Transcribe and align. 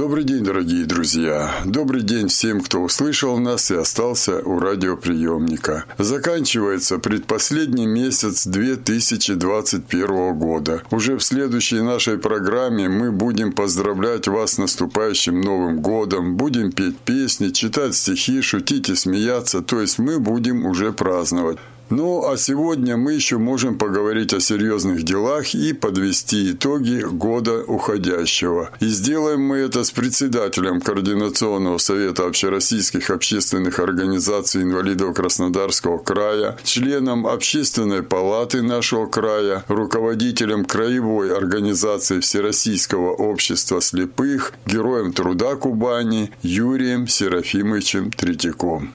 Добрый 0.00 0.24
день, 0.24 0.42
дорогие 0.42 0.86
друзья. 0.86 1.60
Добрый 1.66 2.00
день 2.00 2.28
всем, 2.28 2.62
кто 2.62 2.78
услышал 2.80 3.36
нас 3.36 3.70
и 3.70 3.74
остался 3.74 4.40
у 4.40 4.58
радиоприемника. 4.58 5.84
Заканчивается 5.98 6.96
предпоследний 6.98 7.84
месяц 7.84 8.46
2021 8.46 10.38
года. 10.38 10.82
Уже 10.90 11.18
в 11.18 11.22
следующей 11.22 11.82
нашей 11.82 12.16
программе 12.16 12.88
мы 12.88 13.12
будем 13.12 13.52
поздравлять 13.52 14.26
вас 14.26 14.52
с 14.52 14.58
наступающим 14.58 15.38
Новым 15.38 15.82
годом, 15.82 16.34
будем 16.34 16.72
петь 16.72 16.96
песни, 16.96 17.50
читать 17.50 17.94
стихи, 17.94 18.40
шутить 18.40 18.88
и 18.88 18.94
смеяться, 18.94 19.60
то 19.60 19.82
есть 19.82 19.98
мы 19.98 20.18
будем 20.18 20.64
уже 20.64 20.94
праздновать. 20.94 21.58
Ну, 21.90 22.24
а 22.30 22.36
сегодня 22.36 22.96
мы 22.96 23.14
еще 23.14 23.38
можем 23.38 23.76
поговорить 23.76 24.32
о 24.32 24.40
серьезных 24.40 25.02
делах 25.02 25.54
и 25.54 25.72
подвести 25.72 26.52
итоги 26.52 27.00
года 27.00 27.64
уходящего. 27.64 28.70
И 28.78 28.86
сделаем 28.86 29.42
мы 29.42 29.56
это 29.56 29.82
с 29.82 29.90
председателем 29.90 30.80
Координационного 30.80 31.78
совета 31.78 32.26
общероссийских 32.26 33.10
общественных 33.10 33.80
организаций 33.80 34.62
инвалидов 34.62 35.16
Краснодарского 35.16 35.98
края, 35.98 36.56
членом 36.62 37.26
Общественной 37.26 38.04
палаты 38.04 38.62
нашего 38.62 39.06
края, 39.06 39.64
руководителем 39.66 40.64
Краевой 40.64 41.36
организации 41.36 42.20
Всероссийского 42.20 43.14
общества 43.14 43.80
слепых, 43.80 44.52
героем 44.64 45.12
труда 45.12 45.56
Кубани 45.56 46.30
Юрием 46.42 47.08
Серафимовичем 47.08 48.12
Третьяком. 48.12 48.92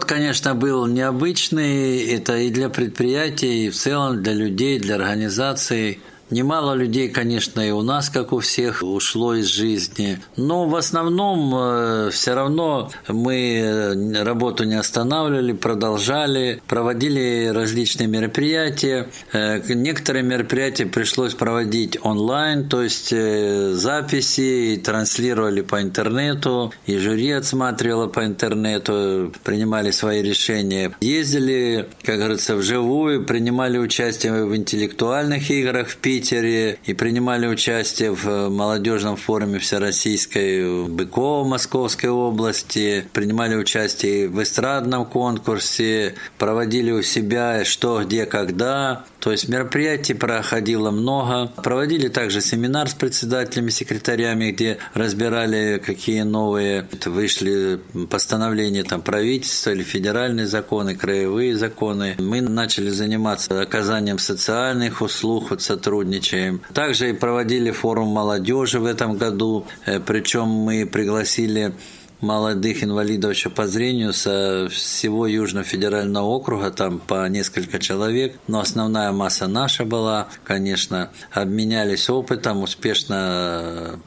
Год, 0.00 0.08
конечно, 0.08 0.54
был 0.54 0.86
необычный. 0.86 2.06
Это 2.06 2.38
и 2.38 2.48
для 2.48 2.70
предприятий, 2.70 3.66
и 3.66 3.68
в 3.68 3.76
целом 3.76 4.22
для 4.22 4.32
людей, 4.32 4.78
для 4.78 4.94
организаций. 4.94 6.00
Немало 6.30 6.74
людей, 6.74 7.08
конечно, 7.08 7.60
и 7.60 7.72
у 7.72 7.82
нас, 7.82 8.08
как 8.08 8.32
у 8.32 8.38
всех, 8.38 8.84
ушло 8.84 9.34
из 9.34 9.46
жизни. 9.46 10.20
Но 10.36 10.66
в 10.66 10.76
основном 10.76 11.52
э, 11.56 12.10
все 12.12 12.34
равно 12.34 12.90
мы 13.08 13.58
э, 13.58 14.22
работу 14.22 14.62
не 14.62 14.76
останавливали, 14.76 15.52
продолжали, 15.52 16.62
проводили 16.68 17.50
различные 17.52 18.06
мероприятия. 18.06 19.08
Э, 19.32 19.60
некоторые 19.74 20.22
мероприятия 20.22 20.86
пришлось 20.86 21.34
проводить 21.34 21.98
онлайн, 22.00 22.68
то 22.68 22.82
есть 22.82 23.10
записи, 23.10 24.80
транслировали 24.84 25.62
по 25.62 25.82
интернету, 25.82 26.72
и 26.86 26.96
жюри 26.96 27.32
отсматривало 27.32 28.06
по 28.06 28.24
интернету, 28.24 29.32
принимали 29.42 29.90
свои 29.90 30.22
решения. 30.22 30.92
Ездили, 31.00 31.88
как 32.04 32.18
говорится, 32.18 32.54
вживую, 32.54 33.24
принимали 33.24 33.78
участие 33.78 34.44
в 34.44 34.54
интеллектуальных 34.54 35.50
играх 35.50 35.88
в 35.88 35.96
Питере, 35.96 36.19
Питере 36.20 36.78
и 36.84 36.92
принимали 36.92 37.46
участие 37.46 38.14
в 38.14 38.28
э, 38.28 38.48
молодежном 38.50 39.16
форуме 39.16 39.58
всероссийской 39.58 40.86
Быкова 40.86 41.48
Московской 41.48 42.10
области, 42.10 43.06
принимали 43.14 43.54
участие 43.54 44.28
в 44.28 44.42
эстрадном 44.42 45.06
конкурсе, 45.06 46.14
проводили 46.36 46.90
у 46.90 47.00
себя 47.00 47.64
что, 47.64 48.02
где, 48.04 48.26
когда. 48.26 49.06
То 49.20 49.32
есть 49.32 49.48
мероприятий 49.48 50.14
проходило 50.14 50.90
много. 50.90 51.50
Проводили 51.62 52.08
также 52.08 52.40
семинар 52.40 52.88
с 52.88 52.94
председателями, 52.94 53.70
секретарями, 53.70 54.50
где 54.50 54.78
разбирали, 54.92 55.80
какие 55.84 56.22
новые 56.22 56.86
вышли 57.06 57.80
постановления 58.10 58.84
там, 58.84 59.00
правительства 59.00 59.70
или 59.70 59.82
федеральные 59.82 60.46
законы, 60.46 60.96
краевые 60.96 61.56
законы. 61.56 62.16
Мы 62.18 62.40
начали 62.40 62.90
заниматься 62.90 63.60
оказанием 63.60 64.18
социальных 64.18 65.00
услуг, 65.00 65.50
вот 65.50 65.62
сотрудничаем. 66.10 66.60
Также 66.74 67.10
и 67.10 67.12
проводили 67.12 67.70
форум 67.70 68.08
молодежи 68.08 68.78
в 68.80 68.84
этом 68.84 69.16
году, 69.16 69.66
э, 69.86 70.00
причем 70.00 70.48
мы 70.48 70.86
пригласили 70.86 71.74
молодых 72.20 72.84
инвалидов 72.84 73.30
еще 73.32 73.48
по 73.48 73.66
зрению 73.66 74.12
со 74.12 74.68
всего 74.70 75.26
Южного 75.26 75.64
федерального 75.64 76.26
округа, 76.26 76.70
там 76.70 76.98
по 76.98 77.26
несколько 77.28 77.78
человек, 77.78 78.38
но 78.46 78.60
основная 78.60 79.10
масса 79.12 79.46
наша 79.46 79.84
была, 79.84 80.28
конечно, 80.44 81.10
обменялись 81.32 82.10
опытом, 82.10 82.62
успешно 82.62 83.98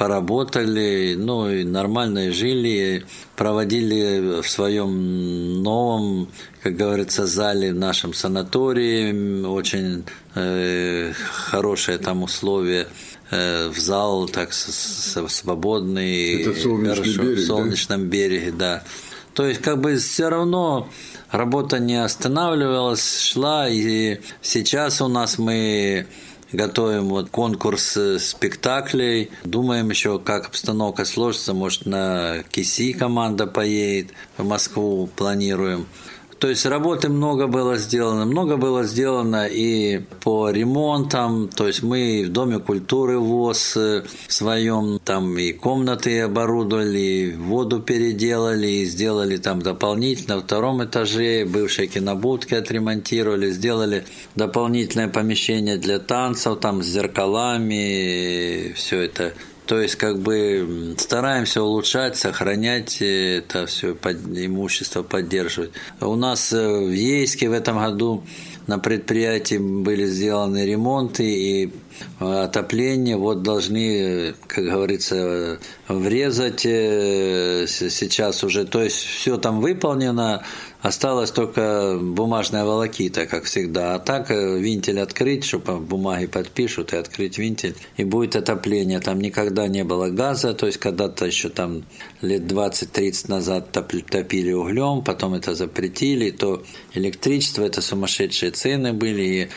поработали, 0.00 1.14
ну 1.18 1.50
и 1.50 1.62
нормально 1.62 2.32
жили, 2.32 3.04
проводили 3.36 4.40
в 4.40 4.48
своем 4.48 5.62
новом, 5.62 6.28
как 6.62 6.74
говорится, 6.74 7.26
зале 7.26 7.72
в 7.74 7.76
нашем 7.76 8.14
санатории, 8.14 9.44
очень 9.44 10.04
э, 10.34 11.12
хорошие 11.12 11.98
там 11.98 12.22
условия 12.22 12.86
Э, 13.30 13.68
в 13.68 13.78
зал 13.78 14.26
так 14.28 14.52
свободный, 14.52 16.42
Это 16.42 16.52
хорошо, 16.52 17.22
берег, 17.22 17.38
в 17.38 17.46
солнечном 17.46 18.00
да? 18.02 18.06
береге, 18.08 18.50
да. 18.50 18.82
То 19.34 19.46
есть 19.46 19.60
как 19.60 19.80
бы 19.80 19.96
все 19.96 20.28
равно 20.28 20.88
работа 21.30 21.78
не 21.78 22.02
останавливалась, 22.02 23.20
шла, 23.20 23.68
и 23.68 24.18
сейчас 24.42 25.00
у 25.00 25.06
нас 25.06 25.38
мы 25.38 26.08
готовим 26.52 27.08
вот 27.08 27.30
конкурс 27.30 27.98
спектаклей. 28.18 29.30
Думаем 29.44 29.90
еще, 29.90 30.18
как 30.18 30.46
обстановка 30.46 31.04
сложится. 31.04 31.54
Может, 31.54 31.86
на 31.86 32.42
КИСИ 32.50 32.92
команда 32.92 33.46
поедет 33.46 34.12
в 34.36 34.44
Москву, 34.44 35.08
планируем. 35.16 35.86
То 36.40 36.48
есть 36.48 36.64
работы 36.64 37.10
много 37.10 37.48
было 37.48 37.76
сделано, 37.76 38.24
много 38.24 38.56
было 38.56 38.84
сделано 38.84 39.46
и 39.46 40.00
по 40.22 40.48
ремонтам, 40.48 41.48
то 41.48 41.66
есть 41.66 41.82
мы 41.82 42.24
в 42.26 42.32
Доме 42.32 42.58
культуры 42.58 43.18
ВОЗ 43.18 43.76
в 43.76 44.32
своем 44.32 44.98
там 45.04 45.36
и 45.36 45.52
комнаты 45.52 46.20
оборудовали, 46.20 46.98
и 46.98 47.32
воду 47.36 47.80
переделали, 47.80 48.68
и 48.68 48.84
сделали 48.86 49.36
там 49.36 49.60
дополнительно. 49.60 50.36
На 50.36 50.40
втором 50.40 50.82
этаже, 50.82 51.44
бывшие 51.44 51.88
кинобудки 51.88 52.54
отремонтировали, 52.54 53.50
сделали 53.50 54.06
дополнительное 54.34 55.08
помещение 55.08 55.76
для 55.76 55.98
танцев, 55.98 56.58
там 56.58 56.82
с 56.82 56.86
зеркалами, 56.86 58.72
все 58.76 59.00
это 59.00 59.34
то 59.70 59.80
есть, 59.80 59.94
как 59.94 60.18
бы 60.18 60.96
стараемся 60.98 61.62
улучшать, 61.62 62.16
сохранять 62.16 63.00
это 63.00 63.66
все 63.66 63.92
имущество, 63.92 65.04
поддерживать. 65.04 65.70
У 66.00 66.16
нас 66.16 66.52
э, 66.52 66.58
в 66.58 66.90
Ейске 66.90 67.48
в 67.48 67.52
этом 67.52 67.78
году 67.78 68.24
на 68.66 68.80
предприятии 68.80 69.58
были 69.58 70.06
сделаны 70.06 70.66
ремонты 70.66 71.22
и 71.22 71.72
отопление. 72.18 73.16
Вот 73.16 73.44
должны, 73.44 74.34
как 74.48 74.64
говорится, 74.64 75.60
врезать 75.86 76.66
э, 76.66 77.66
сейчас 77.68 78.42
уже. 78.42 78.64
То 78.64 78.82
есть 78.82 78.96
все 78.96 79.36
там 79.36 79.60
выполнено, 79.60 80.42
Осталось 80.82 81.30
только 81.30 81.98
бумажная 82.00 82.64
волокита, 82.64 83.26
как 83.26 83.44
всегда. 83.44 83.94
А 83.94 83.98
так 83.98 84.30
э, 84.30 84.58
винтель 84.58 85.00
открыть, 85.00 85.44
чтобы 85.44 85.78
бумаги 85.78 86.26
подпишут, 86.26 86.94
и 86.94 86.96
открыть 86.96 87.36
винтель, 87.36 87.76
и 87.98 88.04
будет 88.04 88.34
отопление. 88.34 89.00
Там 89.00 89.20
никогда 89.20 89.68
не 89.68 89.84
было 89.84 90.08
газа, 90.08 90.54
то 90.54 90.64
есть 90.64 90.78
когда-то 90.78 91.26
еще 91.26 91.50
там 91.50 91.84
лет 92.22 92.50
20-30 92.50 93.28
назад 93.28 93.72
топили 93.72 94.52
углем, 94.52 95.04
потом 95.04 95.34
это 95.34 95.54
запретили, 95.54 96.30
то 96.30 96.62
электричество, 96.94 97.62
это 97.62 97.82
сумасшедшие 97.82 98.50
цены 98.50 98.94
были, 98.94 99.22
и 99.22 99.48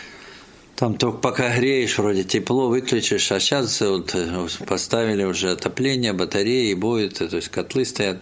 там 0.76 0.98
только 0.98 1.19
пока 1.19 1.56
греешь, 1.56 1.98
вроде 1.98 2.26
тепло, 2.26 2.68
выключишь, 2.68 3.31
а 3.31 3.40
сейчас 3.40 3.80
вот 3.80 4.14
э, 4.14 4.48
поставили 4.68 5.24
уже 5.24 5.52
отопление, 5.52 6.12
батареи, 6.12 6.74
будет, 6.74 7.19
то 7.19 7.34
есть 7.34 7.48
котлы 7.48 7.86
стоят. 7.86 8.18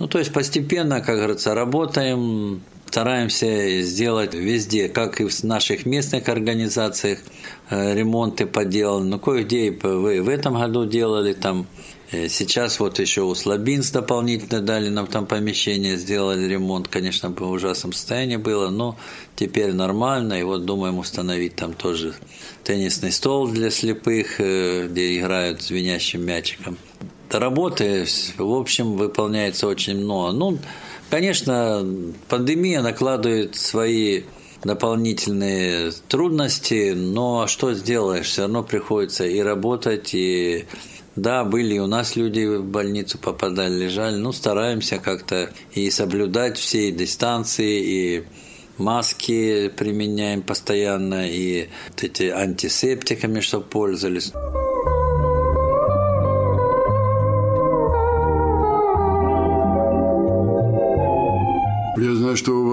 Ну, 0.00 0.08
то 0.08 0.18
есть 0.18 0.32
постепенно, 0.32 1.02
как 1.02 1.16
говорится, 1.16 1.54
работаем, 1.54 2.62
стараемся 2.86 3.82
сделать 3.82 4.32
везде, 4.32 4.88
как 4.88 5.20
и 5.20 5.26
в 5.26 5.44
наших 5.44 5.84
местных 5.84 6.30
организациях, 6.30 7.18
э, 7.68 7.94
ремонты 7.94 8.46
поделаны. 8.46 9.10
Ну, 9.10 9.18
кое-где 9.18 9.70
вы 9.70 10.22
в 10.22 10.28
этом 10.30 10.54
году 10.58 10.86
делали 10.86 11.34
там. 11.34 11.66
Э, 12.12 12.28
сейчас 12.28 12.80
вот 12.80 12.98
еще 12.98 13.20
у 13.20 13.34
Слабинс 13.34 13.90
дополнительно 13.90 14.62
дали 14.62 14.88
нам 14.88 15.06
там 15.06 15.26
помещение, 15.26 15.98
сделали 15.98 16.48
ремонт. 16.48 16.88
Конечно, 16.88 17.28
в 17.28 17.42
ужасном 17.42 17.92
состоянии 17.92 18.36
было, 18.36 18.70
но 18.70 18.96
теперь 19.36 19.74
нормально. 19.74 20.40
И 20.40 20.44
вот 20.44 20.64
думаем 20.64 20.98
установить 20.98 21.56
там 21.56 21.74
тоже 21.74 22.14
теннисный 22.64 23.12
стол 23.12 23.48
для 23.48 23.68
слепых, 23.70 24.40
э, 24.40 24.88
где 24.88 25.18
играют 25.18 25.60
звенящим 25.60 26.24
мячиком. 26.24 26.78
Работы, 27.38 28.06
в 28.36 28.54
общем, 28.54 28.96
выполняется 28.96 29.66
очень 29.66 29.98
много. 29.98 30.32
Ну, 30.32 30.58
конечно, 31.10 31.86
пандемия 32.28 32.82
накладывает 32.82 33.56
свои 33.56 34.22
дополнительные 34.64 35.92
трудности, 36.08 36.92
но 36.94 37.46
что 37.46 37.72
сделаешь, 37.74 38.26
все 38.26 38.42
равно 38.42 38.62
приходится 38.62 39.24
и 39.24 39.40
работать, 39.40 40.10
и 40.12 40.66
да, 41.16 41.44
были 41.44 41.78
у 41.78 41.86
нас 41.86 42.16
люди 42.16 42.44
в 42.44 42.64
больницу 42.64 43.18
попадали, 43.18 43.84
лежали, 43.84 44.16
ну, 44.16 44.32
стараемся 44.32 44.98
как-то 44.98 45.50
и 45.72 45.90
соблюдать 45.90 46.58
все 46.58 46.92
дистанции, 46.92 47.80
и 47.82 48.24
маски 48.76 49.68
применяем 49.68 50.42
постоянно, 50.42 51.28
и 51.28 51.68
вот 51.88 52.04
эти 52.04 52.24
антисептиками, 52.24 53.40
чтобы 53.40 53.64
пользовались. 53.64 54.32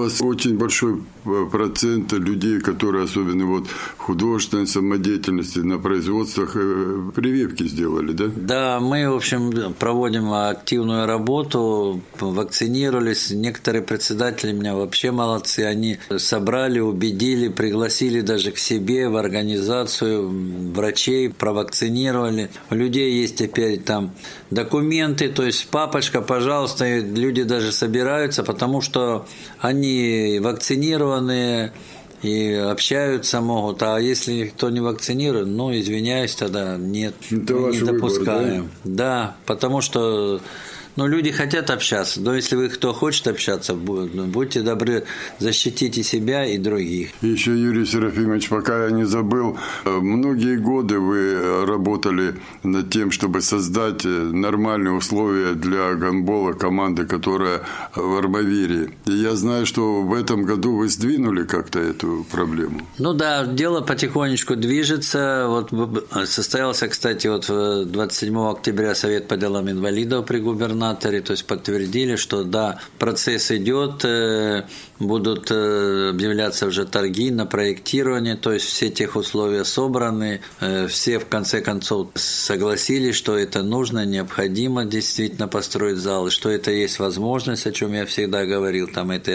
Вас 0.08 0.22
очень 0.22 0.56
большой 0.56 1.02
э, 1.24 1.46
процент 1.50 2.12
людей, 2.12 2.60
которые 2.60 3.04
особенно 3.04 3.46
вот 3.46 3.66
художественной 3.98 4.66
самодеятельности 4.66 5.58
на 5.58 5.78
производствах 5.78 6.52
э, 6.54 7.10
прививки 7.14 7.64
сделали, 7.64 8.12
да? 8.12 8.24
Да, 8.34 8.80
мы, 8.80 9.10
в 9.10 9.16
общем, 9.16 9.74
проводим 9.78 10.32
активную 10.32 11.06
работу, 11.06 12.00
вакцинировались. 12.20 13.30
Некоторые 13.30 13.82
председатели 13.82 14.52
меня 14.52 14.74
вообще 14.74 15.10
молодцы. 15.10 15.60
Они 15.60 15.98
собрали, 16.16 16.80
убедили, 16.80 17.48
пригласили 17.48 18.20
даже 18.22 18.50
к 18.52 18.58
себе 18.58 19.08
в 19.08 19.16
организацию 19.16 20.72
врачей, 20.72 21.28
провакцинировали. 21.30 22.50
У 22.70 22.74
людей 22.74 23.12
есть 23.12 23.36
теперь 23.36 23.78
там 23.80 24.12
документы, 24.50 25.28
то 25.28 25.42
есть 25.44 25.68
папочка, 25.68 26.22
пожалуйста, 26.22 26.98
люди 26.98 27.42
даже 27.42 27.72
собираются, 27.72 28.42
потому 28.42 28.80
что 28.80 29.26
они 29.60 29.97
вакцинированные 30.40 31.72
и 32.22 32.52
общаются 32.52 33.40
могут, 33.40 33.82
а 33.82 33.98
если 33.98 34.32
никто 34.32 34.70
не 34.70 34.80
вакцинирован, 34.80 35.56
ну, 35.56 35.72
извиняюсь, 35.78 36.34
тогда 36.34 36.76
нет, 36.76 37.14
Это 37.30 37.54
мы 37.54 37.70
не 37.72 37.80
допускаем. 37.80 38.62
Выбор, 38.62 38.70
да? 38.84 38.94
да, 38.94 39.36
потому 39.46 39.80
что 39.80 40.40
но 40.98 41.06
люди 41.06 41.30
хотят 41.30 41.70
общаться. 41.70 42.20
Но 42.20 42.34
если 42.34 42.56
вы 42.56 42.68
кто 42.68 42.92
хочет 42.92 43.28
общаться, 43.28 43.72
будьте 43.74 44.62
добры, 44.62 45.04
защитите 45.38 46.02
себя 46.02 46.44
и 46.44 46.58
других. 46.58 47.10
Еще, 47.22 47.52
Юрий 47.52 47.86
Серафимович, 47.86 48.48
пока 48.48 48.86
я 48.86 48.90
не 48.90 49.04
забыл, 49.04 49.56
многие 49.84 50.56
годы 50.56 50.98
вы 50.98 51.64
работали 51.64 52.34
над 52.64 52.90
тем, 52.90 53.12
чтобы 53.12 53.42
создать 53.42 54.04
нормальные 54.04 54.92
условия 54.92 55.52
для 55.52 55.94
гандбола 55.94 56.54
команды, 56.54 57.06
которая 57.06 57.60
в 57.94 58.18
Армавире. 58.18 58.90
И 59.06 59.12
я 59.12 59.36
знаю, 59.36 59.66
что 59.66 60.02
в 60.02 60.12
этом 60.12 60.42
году 60.42 60.74
вы 60.74 60.88
сдвинули 60.88 61.44
как-то 61.44 61.78
эту 61.78 62.26
проблему. 62.28 62.80
Ну 62.98 63.12
да, 63.14 63.46
дело 63.46 63.82
потихонечку 63.82 64.56
движется. 64.56 65.46
Вот 65.46 65.70
состоялся, 66.26 66.88
кстати, 66.88 67.28
вот 67.28 67.46
27 67.46 68.36
октября 68.50 68.96
Совет 68.96 69.28
по 69.28 69.36
делам 69.36 69.70
инвалидов 69.70 70.26
при 70.26 70.40
губернаторе 70.40 70.87
губернаторе, 70.88 71.20
то 71.20 71.32
есть 71.32 71.46
подтвердили, 71.46 72.16
что 72.16 72.44
да, 72.44 72.78
процесс 72.98 73.50
идет, 73.50 74.04
э, 74.04 74.64
будут 74.98 75.50
э, 75.50 76.10
объявляться 76.10 76.66
уже 76.66 76.84
торги 76.84 77.30
на 77.30 77.46
проектирование, 77.46 78.36
то 78.36 78.52
есть 78.52 78.66
все 78.66 78.90
тех 78.90 79.16
условия 79.16 79.64
собраны, 79.64 80.40
э, 80.60 80.86
все 80.88 81.18
в 81.18 81.26
конце 81.26 81.60
концов 81.60 82.08
согласились, 82.14 83.14
что 83.14 83.36
это 83.36 83.62
нужно, 83.62 84.04
необходимо 84.04 84.84
действительно 84.84 85.48
построить 85.48 85.98
зал, 85.98 86.26
и 86.26 86.30
что 86.30 86.50
это 86.50 86.70
есть 86.70 86.98
возможность, 86.98 87.66
о 87.66 87.72
чем 87.72 87.92
я 87.92 88.06
всегда 88.06 88.44
говорил, 88.44 88.88
там 88.88 89.10
это 89.10 89.28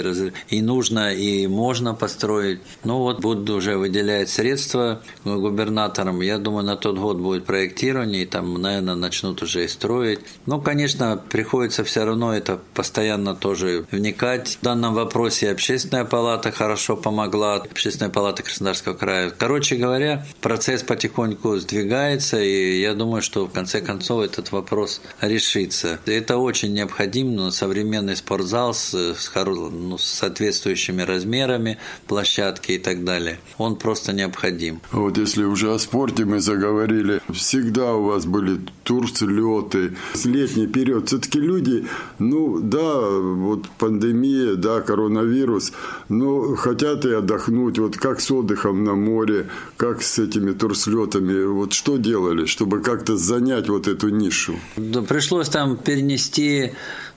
и 0.50 0.61
нужно, 0.61 1.13
и 1.13 1.47
можно 1.47 1.94
построить. 1.94 2.59
Ну 2.83 3.00
вот 3.00 3.21
будут 3.21 3.50
уже 3.50 3.77
выделять 3.77 4.29
средства 4.29 5.01
губернаторам, 5.23 6.21
я 6.21 6.38
думаю, 6.38 6.65
на 6.65 6.75
тот 6.75 6.97
год 6.97 7.17
будет 7.17 7.45
проектирование, 7.45 8.23
и 8.23 8.25
там, 8.25 8.61
наверное, 8.61 8.95
начнут 8.95 9.41
уже 9.41 9.65
и 9.65 9.67
строить. 9.67 10.19
Ну, 10.45 10.59
конечно, 10.61 11.21
приходится 11.43 11.83
все 11.83 12.05
равно 12.05 12.33
это 12.33 12.57
постоянно 12.73 13.35
тоже 13.35 13.85
вникать. 13.91 14.57
В 14.61 14.63
данном 14.63 14.93
вопросе 14.93 15.51
общественная 15.51 16.05
палата 16.05 16.53
хорошо 16.53 16.95
помогла, 16.95 17.55
общественная 17.55 18.09
палата 18.09 18.43
Краснодарского 18.43 18.93
края. 18.93 19.29
Короче 19.37 19.75
говоря, 19.75 20.25
процесс 20.39 20.83
потихоньку 20.83 21.57
сдвигается, 21.57 22.41
и 22.41 22.79
я 22.79 22.93
думаю, 22.93 23.21
что 23.21 23.45
в 23.45 23.51
конце 23.51 23.81
концов 23.81 24.23
этот 24.23 24.53
вопрос 24.53 25.01
решится. 25.19 25.99
Это 26.05 26.37
очень 26.37 26.73
необходимо, 26.73 27.51
современный 27.51 28.15
спортзал 28.15 28.73
с, 28.73 28.93
с, 28.93 29.31
ну, 29.35 29.97
с 29.97 30.05
соответствующими 30.05 31.01
размерами 31.01 31.77
площадки 32.07 32.71
и 32.71 32.79
так 32.79 33.03
далее. 33.03 33.37
Он 33.57 33.75
просто 33.75 34.13
необходим. 34.13 34.79
Вот 34.93 35.17
если 35.17 35.43
уже 35.43 35.73
о 35.73 35.77
спорте 35.77 36.23
мы 36.23 36.39
заговорили, 36.39 37.19
всегда 37.33 37.95
у 37.95 38.03
вас 38.05 38.25
были 38.25 38.61
турслеты, 38.85 39.97
с 40.13 40.23
летний 40.23 40.67
период 40.67 41.09
все-таки 41.23 41.39
люди, 41.39 41.87
ну 42.19 42.59
да, 42.59 42.99
вот 42.99 43.67
пандемия, 43.77 44.55
да, 44.55 44.81
коронавирус, 44.81 45.71
но 46.09 46.55
хотят 46.55 47.05
и 47.05 47.13
отдохнуть. 47.13 47.79
Вот 47.79 47.97
как 47.97 48.19
с 48.19 48.29
отдыхом 48.31 48.83
на 48.83 48.95
море, 48.95 49.47
как 49.77 50.01
с 50.01 50.19
этими 50.19 50.51
турслетами. 50.51 51.45
Вот 51.45 51.73
что 51.73 51.97
делали, 51.97 52.45
чтобы 52.45 52.81
как-то 52.81 53.17
занять 53.17 53.69
вот 53.69 53.87
эту 53.87 54.09
нишу? 54.09 54.55
Да, 54.75 55.01
пришлось 55.01 55.49
там 55.49 55.77
перенести 55.77 56.73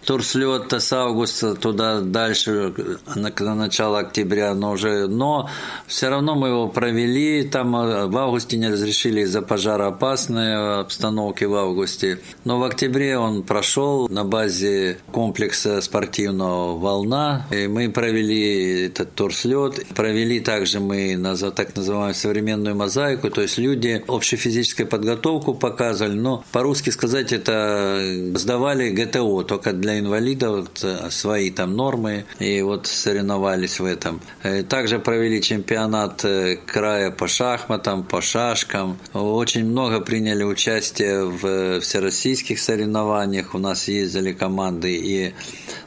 турслет 0.07 0.73
с 0.73 0.93
августа 0.93 1.55
туда 1.55 2.01
дальше, 2.01 2.73
на, 3.15 3.33
на 3.39 3.55
начало 3.55 3.99
октября, 3.99 4.55
но 4.55 4.73
уже, 4.73 5.09
но 5.09 5.51
все 5.87 6.09
равно 6.09 6.37
мы 6.37 6.49
его 6.49 6.69
провели, 6.69 7.43
там 7.43 7.75
э, 7.77 8.07
в 8.07 8.17
августе 8.17 8.57
не 8.57 8.69
разрешили 8.69 9.23
из-за 9.23 9.43
пожароопасной 9.43 10.81
обстановки 10.81 11.45
в 11.45 11.55
августе, 11.55 12.21
но 12.45 12.59
в 12.59 12.63
октябре 12.63 13.19
он 13.19 13.43
прошел 13.43 14.09
на 14.09 14.25
базе 14.25 14.99
комплекса 15.11 15.81
спортивного 15.81 16.79
«Волна», 16.79 17.47
и 17.51 17.67
мы 17.67 17.91
провели 17.91 18.87
этот 18.87 19.13
турслет, 19.15 19.85
провели 19.95 20.39
также 20.39 20.79
мы 20.79 21.17
на 21.17 21.37
так 21.37 21.75
называемую 21.75 22.15
современную 22.15 22.77
мозаику, 22.77 23.31
то 23.31 23.43
есть 23.43 23.59
люди 23.59 24.05
общефизическую 24.07 24.87
подготовку 24.87 25.55
показывали, 25.55 26.15
но 26.15 26.45
по-русски 26.53 26.91
сказать 26.91 27.33
это 27.33 28.01
сдавали 28.35 28.91
ГТО, 28.91 29.43
только 29.43 29.73
для 29.73 29.96
инвалидов 29.99 30.69
э, 30.83 31.11
свои 31.11 31.51
там 31.51 31.77
нормы, 31.77 32.25
и 32.39 32.63
вот 32.63 32.87
соревновались 32.87 33.81
в 33.81 33.85
этом. 33.85 34.21
Э, 34.43 34.63
также 34.63 34.99
провели 34.99 35.41
чемпионат 35.43 36.25
э, 36.25 36.57
края 36.57 37.11
по 37.11 37.29
шахматам, 37.29 38.05
по 38.05 38.21
шашкам. 38.21 38.99
Очень 39.13 39.65
много 39.65 40.01
приняли 40.01 40.45
участие 40.45 41.25
в 41.25 41.81
всероссийских 41.81 42.59
соревнованиях. 42.59 43.55
У 43.55 43.59
нас 43.59 43.89
ездили 43.89 44.33
команды 44.33 44.97
и 44.97 45.35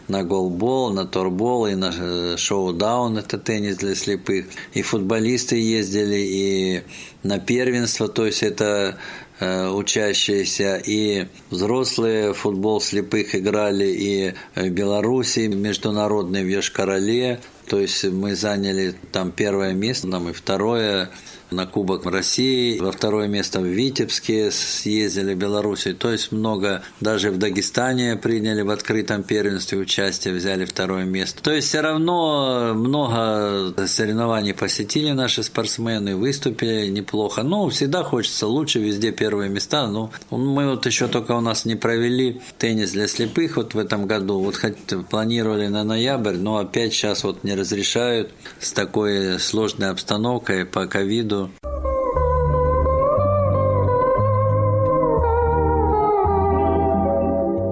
на 0.08 0.24
голбол, 0.24 0.92
на 0.92 1.06
торбол 1.06 1.68
и 1.68 1.76
на 1.76 2.36
шоу-даун, 2.36 3.18
это 3.18 3.38
теннис 3.38 3.78
для 3.78 3.94
слепых. 3.94 4.48
И 4.74 4.82
футболисты 4.82 5.56
ездили, 5.56 6.18
и 6.18 6.84
на 7.22 7.38
первенство, 7.40 8.08
то 8.08 8.26
есть 8.26 8.42
это 8.42 8.70
Э, 8.80 8.96
учащиеся, 9.40 10.82
и 10.86 11.28
взрослые 11.50 12.34
футбол 12.34 12.82
слепых 12.82 13.36
играли 13.36 13.86
и 13.86 14.34
в 14.56 14.70
Беларуси, 14.70 15.48
международный 15.48 16.44
в 16.44 16.48
Йошкар-Оле, 16.48 17.40
то 17.68 17.80
есть 17.80 18.04
мы 18.06 18.36
заняли 18.36 18.96
там 19.12 19.32
первое 19.32 19.74
место, 19.74 20.10
там 20.10 20.30
и 20.30 20.34
второе 20.34 21.10
на 21.52 21.66
Кубок 21.66 22.06
России, 22.06 22.80
во 22.80 22.92
второе 22.92 23.28
место 23.28 23.60
в 23.60 23.66
Витебске 23.66 24.52
съездили, 24.52 25.34
Белоруссии. 25.34 25.94
То 25.94 26.12
есть 26.12 26.32
много, 26.32 26.84
даже 27.00 27.32
в 27.32 27.38
Дагестане 27.38 28.16
приняли 28.16 28.62
в 28.62 28.70
открытом 28.70 29.24
первенстве 29.24 29.78
участие, 29.78 30.34
взяли 30.34 30.66
второе 30.66 31.06
место. 31.06 31.42
То 31.42 31.52
есть 31.52 31.68
все 31.68 31.82
равно 31.82 32.74
много 32.76 33.74
соревнований 33.88 34.54
посетили 34.54 35.12
наши 35.12 35.44
спортсмены, 35.44 36.16
выступили 36.16 36.88
неплохо. 36.88 37.44
Ну, 37.44 37.70
всегда 37.70 38.04
хочется 38.04 38.48
лучше, 38.48 38.80
везде 38.80 39.12
первые 39.12 39.50
места. 39.50 39.88
Ну, 39.88 40.12
мы 40.30 40.70
вот 40.70 40.86
еще 40.86 41.08
только 41.08 41.32
у 41.32 41.42
нас 41.42 41.66
не 41.66 41.76
провели 41.76 42.42
теннис 42.58 42.92
для 42.92 43.08
слепых 43.08 43.58
вот 43.58 43.74
в 43.74 43.80
этом 43.80 44.06
году. 44.06 44.40
Вот 44.40 44.56
хоть 44.56 44.78
планировали 45.10 45.68
на 45.68 45.84
ноябрь, 45.84 46.36
но 46.36 46.58
опять 46.58 46.94
сейчас 46.94 47.24
вот 47.24 47.44
не 47.44 47.56
разрешают 47.56 48.32
с 48.60 48.72
такой 48.72 49.40
сложной 49.40 49.90
обстановкой 49.90 50.66
по 50.66 50.86
ковиду 50.86 51.39
saludo. 51.40 51.89